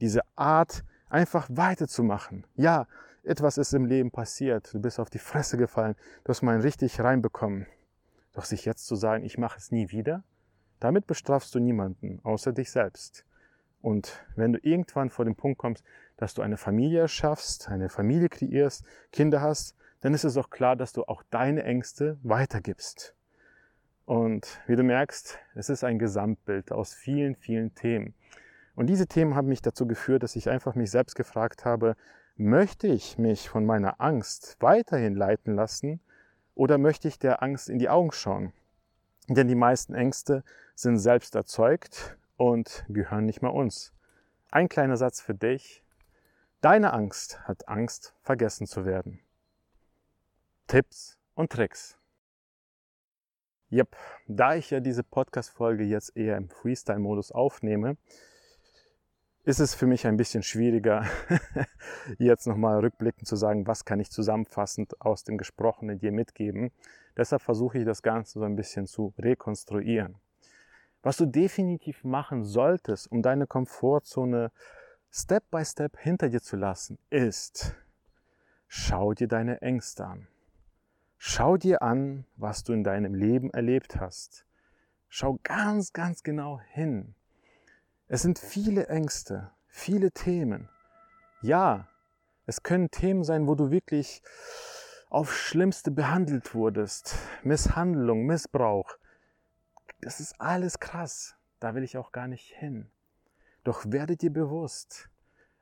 Diese 0.00 0.20
Art, 0.34 0.84
einfach 1.08 1.48
weiterzumachen. 1.50 2.46
Ja, 2.56 2.86
etwas 3.22 3.58
ist 3.58 3.74
im 3.74 3.86
Leben 3.86 4.10
passiert. 4.10 4.72
Du 4.72 4.80
bist 4.80 5.00
auf 5.00 5.10
die 5.10 5.18
Fresse 5.18 5.56
gefallen. 5.56 5.96
Du 6.24 6.30
hast 6.30 6.42
mal 6.42 6.60
richtig 6.60 7.00
reinbekommen. 7.00 7.66
Doch 8.32 8.44
sich 8.44 8.64
jetzt 8.64 8.86
zu 8.86 8.94
sagen, 8.94 9.24
ich 9.24 9.38
mache 9.38 9.58
es 9.58 9.72
nie 9.72 9.90
wieder, 9.90 10.22
damit 10.78 11.06
bestrafst 11.06 11.54
du 11.54 11.58
niemanden, 11.58 12.20
außer 12.22 12.52
dich 12.52 12.70
selbst. 12.70 13.24
Und 13.80 14.24
wenn 14.36 14.52
du 14.52 14.58
irgendwann 14.62 15.10
vor 15.10 15.24
dem 15.24 15.36
Punkt 15.36 15.58
kommst, 15.58 15.84
dass 16.16 16.34
du 16.34 16.42
eine 16.42 16.56
Familie 16.56 17.00
erschaffst, 17.00 17.68
eine 17.68 17.88
Familie 17.88 18.28
kreierst, 18.28 18.84
Kinder 19.10 19.40
hast, 19.40 19.74
dann 20.02 20.12
ist 20.14 20.24
es 20.24 20.36
auch 20.36 20.50
klar, 20.50 20.76
dass 20.76 20.92
du 20.92 21.04
auch 21.04 21.22
deine 21.30 21.64
Ängste 21.64 22.18
weitergibst. 22.22 23.15
Und 24.06 24.60
wie 24.68 24.76
du 24.76 24.84
merkst, 24.84 25.38
es 25.56 25.68
ist 25.68 25.82
ein 25.82 25.98
Gesamtbild 25.98 26.70
aus 26.70 26.94
vielen, 26.94 27.34
vielen 27.34 27.74
Themen. 27.74 28.14
Und 28.76 28.86
diese 28.86 29.08
Themen 29.08 29.34
haben 29.34 29.48
mich 29.48 29.62
dazu 29.62 29.86
geführt, 29.86 30.22
dass 30.22 30.36
ich 30.36 30.48
einfach 30.48 30.76
mich 30.76 30.92
selbst 30.92 31.16
gefragt 31.16 31.64
habe, 31.64 31.96
möchte 32.36 32.86
ich 32.86 33.18
mich 33.18 33.48
von 33.48 33.66
meiner 33.66 34.00
Angst 34.00 34.56
weiterhin 34.60 35.16
leiten 35.16 35.54
lassen 35.54 36.00
oder 36.54 36.78
möchte 36.78 37.08
ich 37.08 37.18
der 37.18 37.42
Angst 37.42 37.68
in 37.68 37.80
die 37.80 37.88
Augen 37.88 38.12
schauen? 38.12 38.52
Denn 39.28 39.48
die 39.48 39.56
meisten 39.56 39.94
Ängste 39.94 40.44
sind 40.76 40.98
selbst 40.98 41.34
erzeugt 41.34 42.16
und 42.36 42.84
gehören 42.88 43.26
nicht 43.26 43.42
mehr 43.42 43.54
uns. 43.54 43.92
Ein 44.52 44.68
kleiner 44.68 44.96
Satz 44.96 45.20
für 45.20 45.34
dich. 45.34 45.82
Deine 46.60 46.92
Angst 46.92 47.40
hat 47.48 47.68
Angst, 47.68 48.14
vergessen 48.22 48.68
zu 48.68 48.84
werden. 48.84 49.18
Tipps 50.68 51.18
und 51.34 51.50
Tricks. 51.50 51.95
Yep, 53.72 53.96
da 54.28 54.54
ich 54.54 54.70
ja 54.70 54.78
diese 54.78 55.02
Podcast-Folge 55.02 55.82
jetzt 55.82 56.16
eher 56.16 56.36
im 56.36 56.48
Freestyle-Modus 56.48 57.32
aufnehme, 57.32 57.96
ist 59.42 59.58
es 59.58 59.74
für 59.74 59.86
mich 59.86 60.06
ein 60.06 60.16
bisschen 60.16 60.44
schwieriger, 60.44 61.04
jetzt 62.18 62.46
nochmal 62.46 62.78
rückblickend 62.78 63.26
zu 63.26 63.34
sagen, 63.34 63.66
was 63.66 63.84
kann 63.84 63.98
ich 63.98 64.10
zusammenfassend 64.12 65.00
aus 65.00 65.24
dem 65.24 65.36
Gesprochenen 65.36 65.98
dir 65.98 66.12
mitgeben. 66.12 66.70
Deshalb 67.16 67.42
versuche 67.42 67.78
ich 67.78 67.84
das 67.84 68.02
Ganze 68.02 68.38
so 68.38 68.44
ein 68.44 68.54
bisschen 68.54 68.86
zu 68.86 69.14
rekonstruieren. 69.18 70.14
Was 71.02 71.16
du 71.16 71.26
definitiv 71.26 72.04
machen 72.04 72.44
solltest, 72.44 73.10
um 73.10 73.20
deine 73.20 73.48
Komfortzone 73.48 74.52
Step 75.10 75.50
by 75.50 75.64
Step 75.64 75.98
hinter 75.98 76.28
dir 76.28 76.40
zu 76.40 76.56
lassen, 76.56 76.98
ist, 77.10 77.74
schau 78.68 79.12
dir 79.12 79.26
deine 79.26 79.60
Ängste 79.60 80.06
an. 80.06 80.28
Schau 81.18 81.56
dir 81.56 81.82
an, 81.82 82.26
was 82.36 82.64
du 82.64 82.72
in 82.72 82.84
deinem 82.84 83.14
Leben 83.14 83.50
erlebt 83.50 83.96
hast. 83.96 84.46
Schau 85.08 85.38
ganz, 85.42 85.92
ganz 85.92 86.22
genau 86.22 86.60
hin. 86.60 87.14
Es 88.08 88.22
sind 88.22 88.38
viele 88.38 88.88
Ängste, 88.88 89.50
viele 89.66 90.12
Themen. 90.12 90.68
Ja, 91.40 91.88
es 92.44 92.62
können 92.62 92.90
Themen 92.90 93.24
sein, 93.24 93.46
wo 93.46 93.54
du 93.54 93.70
wirklich 93.70 94.22
auf 95.08 95.34
Schlimmste 95.34 95.90
behandelt 95.90 96.54
wurdest. 96.54 97.16
Misshandlung, 97.42 98.26
Missbrauch. 98.26 98.96
Das 100.00 100.20
ist 100.20 100.40
alles 100.40 100.78
krass. 100.78 101.36
Da 101.60 101.74
will 101.74 101.82
ich 101.82 101.96
auch 101.96 102.12
gar 102.12 102.28
nicht 102.28 102.54
hin. 102.54 102.90
Doch 103.64 103.84
werde 103.88 104.16
dir 104.16 104.32
bewusst, 104.32 105.08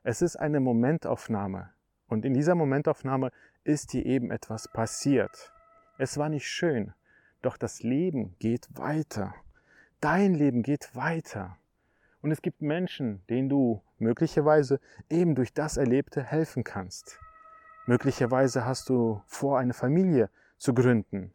es 0.02 0.20
ist 0.20 0.36
eine 0.36 0.60
Momentaufnahme. 0.60 1.70
Und 2.08 2.24
in 2.26 2.34
dieser 2.34 2.54
Momentaufnahme 2.54 3.30
ist 3.64 3.92
dir 3.92 4.04
eben 4.04 4.30
etwas 4.30 4.68
passiert. 4.68 5.52
Es 5.98 6.18
war 6.18 6.28
nicht 6.28 6.46
schön, 6.46 6.92
doch 7.42 7.56
das 7.56 7.82
Leben 7.82 8.36
geht 8.38 8.68
weiter. 8.76 9.34
Dein 10.00 10.34
Leben 10.34 10.62
geht 10.62 10.94
weiter. 10.94 11.56
Und 12.20 12.30
es 12.30 12.42
gibt 12.42 12.62
Menschen, 12.62 13.22
denen 13.28 13.48
du 13.48 13.82
möglicherweise 13.98 14.80
eben 15.10 15.34
durch 15.34 15.52
das 15.52 15.76
Erlebte 15.76 16.22
helfen 16.22 16.64
kannst. 16.64 17.18
Möglicherweise 17.86 18.64
hast 18.64 18.88
du 18.88 19.22
vor, 19.26 19.58
eine 19.58 19.74
Familie 19.74 20.30
zu 20.56 20.74
gründen 20.74 21.32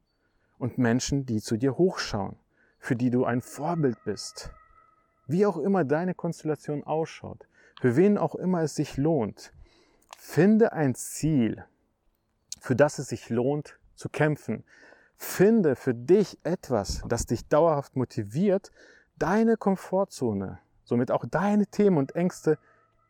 und 0.57 0.77
Menschen, 0.77 1.25
die 1.25 1.41
zu 1.41 1.57
dir 1.57 1.77
hochschauen, 1.77 2.37
für 2.79 2.95
die 2.95 3.09
du 3.09 3.25
ein 3.25 3.41
Vorbild 3.41 4.03
bist. 4.03 4.51
Wie 5.27 5.45
auch 5.45 5.57
immer 5.57 5.83
deine 5.83 6.15
Konstellation 6.15 6.83
ausschaut, 6.83 7.47
für 7.79 7.95
wen 7.95 8.17
auch 8.17 8.35
immer 8.35 8.61
es 8.61 8.75
sich 8.75 8.97
lohnt, 8.97 9.53
finde 10.17 10.73
ein 10.73 10.95
Ziel, 10.95 11.65
für 12.59 12.75
das 12.75 12.99
es 12.99 13.07
sich 13.07 13.29
lohnt 13.29 13.79
zu 13.95 14.09
kämpfen. 14.09 14.63
Finde 15.17 15.75
für 15.75 15.93
dich 15.93 16.37
etwas, 16.43 17.03
das 17.07 17.25
dich 17.25 17.47
dauerhaft 17.47 17.95
motiviert, 17.95 18.71
deine 19.17 19.57
Komfortzone, 19.57 20.59
somit 20.83 21.11
auch 21.11 21.25
deine 21.25 21.67
Themen 21.67 21.97
und 21.97 22.15
Ängste 22.15 22.57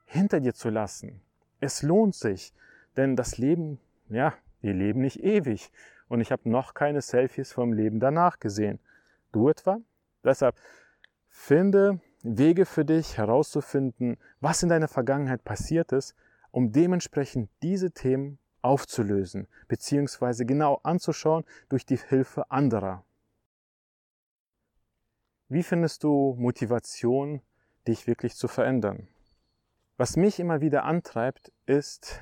hinter 0.06 0.40
dir 0.40 0.54
zu 0.54 0.70
lassen. 0.70 1.22
Es 1.60 1.84
lohnt 1.84 2.16
sich, 2.16 2.54
denn 2.98 3.16
das 3.16 3.38
Leben, 3.38 3.80
ja, 4.10 4.34
wir 4.62 4.74
leben 4.74 5.02
nicht 5.02 5.24
ewig. 5.24 5.72
Und 6.08 6.22
ich 6.22 6.32
habe 6.32 6.50
noch 6.50 6.74
keine 6.74 7.02
Selfies 7.02 7.52
vom 7.54 7.72
Leben 7.74 8.00
danach 8.00 8.40
gesehen. 8.40 8.80
Du 9.32 9.50
etwa? 9.50 9.80
Deshalb 10.24 10.56
finde 11.30 12.00
Wege 12.24 12.66
für 12.66 12.84
dich 12.84 13.18
herauszufinden, 13.18 14.18
was 14.42 14.64
in 14.64 14.70
deiner 14.70 14.88
Vergangenheit 14.88 15.44
passiert 15.44 15.92
ist, 15.92 16.16
um 16.52 16.72
dementsprechend 16.72 17.50
diese 17.62 17.92
Themen 17.92 18.40
aufzulösen, 18.62 19.48
beziehungsweise 19.68 20.46
genau 20.46 20.80
anzuschauen 20.84 21.46
durch 21.70 21.86
die 21.86 21.98
Hilfe 21.98 22.50
anderer. 22.52 23.04
Wie 25.48 25.64
findest 25.64 26.04
du 26.04 26.36
Motivation, 26.38 27.42
dich 27.88 28.06
wirklich 28.06 28.36
zu 28.36 28.48
verändern? 28.48 29.08
Was 29.98 30.16
mich 30.16 30.40
immer 30.40 30.62
wieder 30.62 30.84
antreibt, 30.84 31.52
ist, 31.66 32.22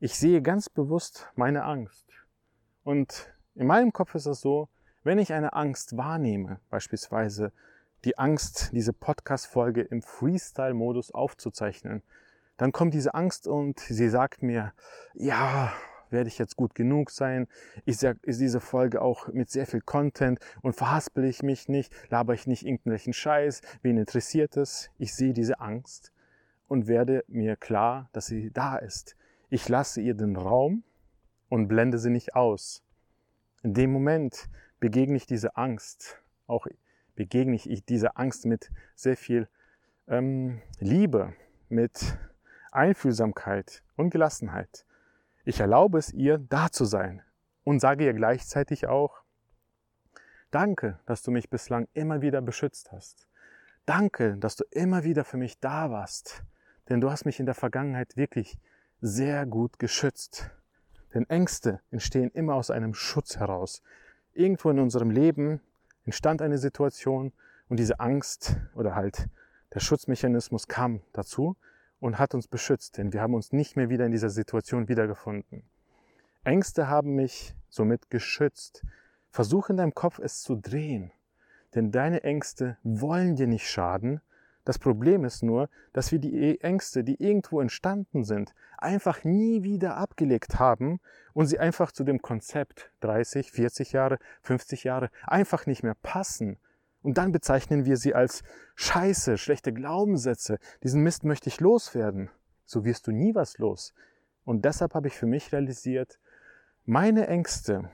ich 0.00 0.18
sehe 0.18 0.42
ganz 0.42 0.68
bewusst 0.68 1.28
meine 1.34 1.64
Angst. 1.64 2.06
Und 2.82 3.32
in 3.54 3.66
meinem 3.66 3.92
Kopf 3.92 4.14
ist 4.14 4.26
es 4.26 4.40
so, 4.40 4.68
wenn 5.02 5.18
ich 5.18 5.32
eine 5.32 5.52
Angst 5.52 5.96
wahrnehme, 5.96 6.60
beispielsweise 6.70 7.52
die 8.04 8.18
Angst, 8.18 8.70
diese 8.72 8.92
Podcast-Folge 8.92 9.82
im 9.82 10.02
Freestyle-Modus 10.02 11.10
aufzuzeichnen, 11.12 12.02
dann 12.60 12.72
kommt 12.72 12.92
diese 12.92 13.14
Angst 13.14 13.48
und 13.48 13.80
sie 13.80 14.10
sagt 14.10 14.42
mir, 14.42 14.74
ja, 15.14 15.72
werde 16.10 16.28
ich 16.28 16.36
jetzt 16.36 16.56
gut 16.56 16.74
genug 16.74 17.10
sein? 17.10 17.48
Ist, 17.86 18.02
ist 18.02 18.38
diese 18.38 18.60
Folge 18.60 19.00
auch 19.00 19.28
mit 19.28 19.48
sehr 19.48 19.66
viel 19.66 19.80
Content 19.80 20.40
und 20.60 20.74
verhaspel 20.76 21.24
ich 21.24 21.42
mich 21.42 21.70
nicht? 21.70 21.90
Laber 22.10 22.34
ich 22.34 22.46
nicht 22.46 22.66
irgendwelchen 22.66 23.14
Scheiß? 23.14 23.62
Wen 23.80 23.96
interessiert 23.96 24.58
es? 24.58 24.90
Ich 24.98 25.14
sehe 25.14 25.32
diese 25.32 25.58
Angst 25.58 26.12
und 26.68 26.86
werde 26.86 27.24
mir 27.28 27.56
klar, 27.56 28.10
dass 28.12 28.26
sie 28.26 28.50
da 28.50 28.76
ist. 28.76 29.16
Ich 29.48 29.66
lasse 29.70 30.02
ihr 30.02 30.14
den 30.14 30.36
Raum 30.36 30.84
und 31.48 31.66
blende 31.66 31.98
sie 31.98 32.10
nicht 32.10 32.34
aus. 32.34 32.84
In 33.62 33.72
dem 33.72 33.90
Moment 33.90 34.50
begegne 34.80 35.16
ich 35.16 35.24
diese 35.24 35.56
Angst, 35.56 36.20
auch 36.46 36.66
begegne 37.14 37.56
ich 37.56 37.86
dieser 37.86 38.18
Angst 38.18 38.44
mit 38.44 38.70
sehr 38.96 39.16
viel 39.16 39.48
ähm, 40.08 40.60
Liebe, 40.78 41.32
mit 41.70 42.18
Einfühlsamkeit 42.72 43.82
und 43.96 44.10
Gelassenheit. 44.10 44.84
Ich 45.44 45.60
erlaube 45.60 45.98
es 45.98 46.12
ihr, 46.12 46.38
da 46.38 46.70
zu 46.70 46.84
sein 46.84 47.22
und 47.64 47.80
sage 47.80 48.04
ihr 48.04 48.12
gleichzeitig 48.12 48.86
auch, 48.86 49.22
danke, 50.50 50.98
dass 51.06 51.22
du 51.22 51.30
mich 51.30 51.50
bislang 51.50 51.88
immer 51.92 52.22
wieder 52.22 52.42
beschützt 52.42 52.92
hast. 52.92 53.26
Danke, 53.86 54.36
dass 54.36 54.56
du 54.56 54.64
immer 54.70 55.04
wieder 55.04 55.24
für 55.24 55.36
mich 55.36 55.58
da 55.58 55.90
warst, 55.90 56.44
denn 56.88 57.00
du 57.00 57.10
hast 57.10 57.24
mich 57.24 57.40
in 57.40 57.46
der 57.46 57.54
Vergangenheit 57.54 58.16
wirklich 58.16 58.58
sehr 59.00 59.46
gut 59.46 59.78
geschützt. 59.78 60.50
Denn 61.14 61.28
Ängste 61.28 61.80
entstehen 61.90 62.30
immer 62.30 62.54
aus 62.54 62.70
einem 62.70 62.94
Schutz 62.94 63.38
heraus. 63.38 63.82
Irgendwo 64.32 64.70
in 64.70 64.78
unserem 64.78 65.10
Leben 65.10 65.60
entstand 66.04 66.42
eine 66.42 66.58
Situation 66.58 67.32
und 67.68 67.78
diese 67.78 67.98
Angst 67.98 68.56
oder 68.74 68.94
halt 68.94 69.28
der 69.74 69.80
Schutzmechanismus 69.80 70.68
kam 70.68 71.00
dazu 71.12 71.56
und 72.00 72.18
hat 72.18 72.34
uns 72.34 72.48
beschützt, 72.48 72.98
denn 72.98 73.12
wir 73.12 73.20
haben 73.20 73.34
uns 73.34 73.52
nicht 73.52 73.76
mehr 73.76 73.90
wieder 73.90 74.06
in 74.06 74.12
dieser 74.12 74.30
Situation 74.30 74.88
wiedergefunden. 74.88 75.62
Ängste 76.42 76.88
haben 76.88 77.14
mich 77.14 77.54
somit 77.68 78.10
geschützt. 78.10 78.84
Versuch 79.30 79.68
in 79.68 79.76
deinem 79.76 79.94
Kopf 79.94 80.18
es 80.18 80.42
zu 80.42 80.56
drehen, 80.56 81.12
denn 81.74 81.92
deine 81.92 82.24
Ängste 82.24 82.78
wollen 82.82 83.36
dir 83.36 83.46
nicht 83.46 83.68
schaden, 83.68 84.20
das 84.64 84.78
Problem 84.78 85.24
ist 85.24 85.42
nur, 85.42 85.68
dass 85.92 86.12
wir 86.12 86.18
die 86.18 86.60
Ängste, 86.60 87.02
die 87.02 87.20
irgendwo 87.20 87.60
entstanden 87.60 88.24
sind, 88.24 88.54
einfach 88.78 89.24
nie 89.24 89.62
wieder 89.62 89.96
abgelegt 89.96 90.58
haben 90.58 91.00
und 91.32 91.46
sie 91.46 91.58
einfach 91.58 91.92
zu 91.92 92.04
dem 92.04 92.20
Konzept 92.20 92.90
30, 93.00 93.52
40 93.52 93.92
Jahre, 93.92 94.18
50 94.42 94.84
Jahre 94.84 95.10
einfach 95.26 95.66
nicht 95.66 95.82
mehr 95.82 95.96
passen. 96.02 96.58
Und 97.02 97.16
dann 97.18 97.32
bezeichnen 97.32 97.84
wir 97.86 97.96
sie 97.96 98.14
als 98.14 98.42
Scheiße, 98.74 99.38
schlechte 99.38 99.72
Glaubenssätze. 99.72 100.58
Diesen 100.82 101.02
Mist 101.02 101.24
möchte 101.24 101.48
ich 101.48 101.60
loswerden. 101.60 102.30
so 102.66 102.84
wirst 102.84 103.06
du 103.06 103.10
nie 103.10 103.34
was 103.34 103.58
los. 103.58 103.94
Und 104.44 104.64
deshalb 104.64 104.94
habe 104.94 105.08
ich 105.08 105.14
für 105.14 105.26
mich 105.26 105.52
realisiert, 105.52 106.20
meine 106.84 107.26
Ängste 107.26 107.90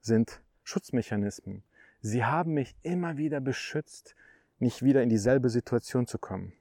sind 0.00 0.40
Schutzmechanismen. 0.64 1.62
Sie 2.00 2.24
haben 2.24 2.52
mich 2.52 2.74
immer 2.82 3.16
wieder 3.16 3.40
beschützt, 3.40 4.16
nicht 4.58 4.82
wieder 4.82 5.02
in 5.02 5.08
dieselbe 5.08 5.50
Situation 5.50 6.06
zu 6.06 6.18
kommen. 6.18 6.52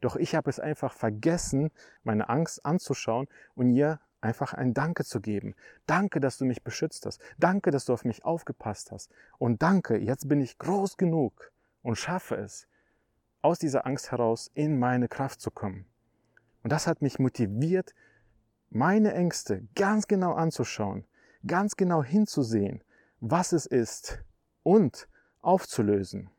Doch 0.00 0.16
ich 0.16 0.34
habe 0.34 0.50
es 0.50 0.60
einfach 0.60 0.92
vergessen, 0.92 1.70
meine 2.02 2.28
Angst 2.28 2.64
anzuschauen 2.66 3.26
und 3.54 3.70
ihr 3.70 4.00
einfach 4.24 4.54
ein 4.54 4.74
Danke 4.74 5.04
zu 5.04 5.20
geben. 5.20 5.54
Danke, 5.86 6.20
dass 6.20 6.38
du 6.38 6.44
mich 6.44 6.64
beschützt 6.64 7.06
hast. 7.06 7.20
Danke, 7.38 7.70
dass 7.70 7.84
du 7.84 7.92
auf 7.92 8.04
mich 8.04 8.24
aufgepasst 8.24 8.90
hast. 8.90 9.10
Und 9.38 9.62
danke, 9.62 9.96
jetzt 9.98 10.28
bin 10.28 10.40
ich 10.40 10.58
groß 10.58 10.96
genug 10.96 11.52
und 11.82 11.96
schaffe 11.96 12.36
es, 12.36 12.66
aus 13.42 13.58
dieser 13.58 13.86
Angst 13.86 14.10
heraus 14.10 14.50
in 14.54 14.78
meine 14.78 15.06
Kraft 15.06 15.40
zu 15.40 15.50
kommen. 15.50 15.84
Und 16.62 16.72
das 16.72 16.86
hat 16.86 17.02
mich 17.02 17.18
motiviert, 17.18 17.94
meine 18.70 19.12
Ängste 19.12 19.68
ganz 19.74 20.08
genau 20.08 20.32
anzuschauen, 20.32 21.04
ganz 21.46 21.76
genau 21.76 22.02
hinzusehen, 22.02 22.82
was 23.20 23.52
es 23.52 23.66
ist 23.66 24.24
und 24.62 25.08
aufzulösen. 25.42 26.30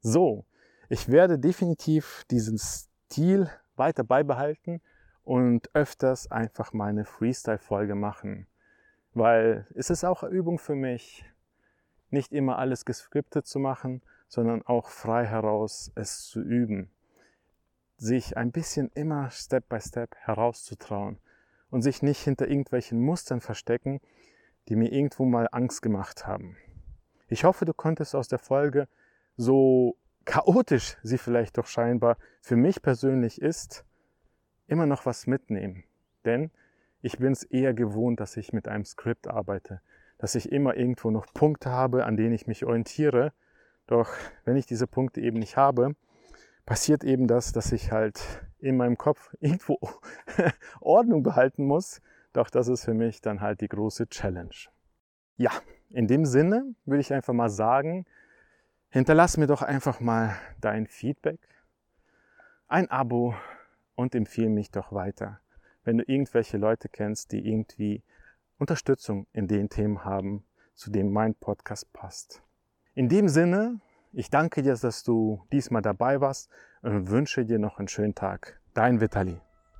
So, 0.00 0.46
ich 0.88 1.08
werde 1.08 1.38
definitiv 1.38 2.24
diesen 2.30 2.58
Stil 2.58 3.50
weiter 3.74 4.04
beibehalten 4.04 4.80
und 5.24 5.74
öfters 5.74 6.30
einfach 6.30 6.72
meine 6.72 7.04
Freestyle-Folge 7.04 7.94
machen. 7.94 8.46
Weil 9.14 9.66
es 9.74 9.90
ist 9.90 10.04
auch 10.04 10.22
eine 10.22 10.32
Übung 10.32 10.58
für 10.58 10.74
mich, 10.74 11.24
nicht 12.10 12.32
immer 12.32 12.58
alles 12.58 12.84
geskriptet 12.84 13.46
zu 13.46 13.58
machen, 13.58 14.02
sondern 14.28 14.62
auch 14.62 14.88
frei 14.88 15.26
heraus 15.26 15.90
es 15.94 16.26
zu 16.26 16.40
üben. 16.40 16.90
Sich 17.96 18.36
ein 18.36 18.52
bisschen 18.52 18.90
immer 18.94 19.30
Step 19.30 19.68
by 19.68 19.80
Step 19.80 20.14
herauszutrauen 20.16 21.18
und 21.70 21.82
sich 21.82 22.02
nicht 22.02 22.20
hinter 22.20 22.48
irgendwelchen 22.48 23.00
Mustern 23.00 23.40
verstecken, 23.40 24.00
die 24.68 24.76
mir 24.76 24.92
irgendwo 24.92 25.24
mal 25.24 25.48
Angst 25.52 25.82
gemacht 25.82 26.26
haben. 26.26 26.56
Ich 27.28 27.44
hoffe, 27.44 27.64
du 27.64 27.72
konntest 27.72 28.14
aus 28.14 28.28
der 28.28 28.38
Folge, 28.38 28.88
so 29.36 29.96
chaotisch 30.24 30.96
sie 31.02 31.18
vielleicht 31.18 31.58
doch 31.58 31.66
scheinbar 31.66 32.16
für 32.40 32.56
mich 32.56 32.82
persönlich 32.82 33.40
ist, 33.40 33.84
immer 34.66 34.86
noch 34.86 35.06
was 35.06 35.26
mitnehmen. 35.26 35.84
Denn 36.24 36.50
ich 37.02 37.18
bin 37.18 37.32
es 37.32 37.42
eher 37.42 37.74
gewohnt, 37.74 38.20
dass 38.20 38.36
ich 38.36 38.52
mit 38.52 38.66
einem 38.68 38.84
Skript 38.84 39.28
arbeite, 39.28 39.80
dass 40.18 40.34
ich 40.34 40.50
immer 40.50 40.76
irgendwo 40.76 41.10
noch 41.10 41.26
Punkte 41.34 41.70
habe, 41.70 42.06
an 42.06 42.16
denen 42.16 42.32
ich 42.32 42.46
mich 42.46 42.64
orientiere. 42.64 43.32
Doch 43.86 44.10
wenn 44.44 44.56
ich 44.56 44.66
diese 44.66 44.86
Punkte 44.86 45.20
eben 45.20 45.38
nicht 45.38 45.56
habe, 45.56 45.96
passiert 46.64 47.04
eben 47.04 47.26
das, 47.26 47.52
dass 47.52 47.72
ich 47.72 47.92
halt 47.92 48.22
in 48.58 48.76
meinem 48.76 48.96
Kopf 48.96 49.34
irgendwo 49.40 49.78
Ordnung 50.80 51.22
behalten 51.22 51.66
muss. 51.66 52.00
Doch 52.32 52.50
das 52.50 52.68
ist 52.68 52.84
für 52.84 52.94
mich 52.94 53.20
dann 53.20 53.40
halt 53.40 53.60
die 53.60 53.68
große 53.68 54.08
Challenge. 54.08 54.54
Ja, 55.36 55.50
in 55.90 56.06
dem 56.06 56.24
Sinne 56.24 56.74
würde 56.84 57.00
ich 57.00 57.12
einfach 57.12 57.34
mal 57.34 57.50
sagen, 57.50 58.06
hinterlass 58.88 59.36
mir 59.36 59.46
doch 59.46 59.62
einfach 59.62 60.00
mal 60.00 60.36
dein 60.60 60.86
Feedback, 60.86 61.40
ein 62.66 62.90
Abo 62.90 63.34
und 63.94 64.14
empfehle 64.14 64.48
mich 64.48 64.70
doch 64.70 64.92
weiter, 64.92 65.40
wenn 65.84 65.98
du 65.98 66.04
irgendwelche 66.06 66.56
Leute 66.56 66.88
kennst, 66.88 67.32
die 67.32 67.46
irgendwie 67.48 68.02
Unterstützung 68.58 69.26
in 69.32 69.48
den 69.48 69.68
Themen 69.68 70.04
haben, 70.04 70.44
zu 70.74 70.90
denen 70.90 71.12
mein 71.12 71.34
Podcast 71.34 71.92
passt. 71.92 72.42
In 72.94 73.08
dem 73.08 73.28
Sinne, 73.28 73.80
ich 74.12 74.30
danke 74.30 74.62
dir, 74.62 74.76
dass 74.76 75.02
du 75.02 75.44
diesmal 75.52 75.82
dabei 75.82 76.20
warst 76.20 76.48
und 76.82 77.10
wünsche 77.10 77.44
dir 77.44 77.58
noch 77.58 77.78
einen 77.78 77.88
schönen 77.88 78.14
Tag. 78.14 78.60
Dein 78.74 79.00
Vitali. 79.00 79.40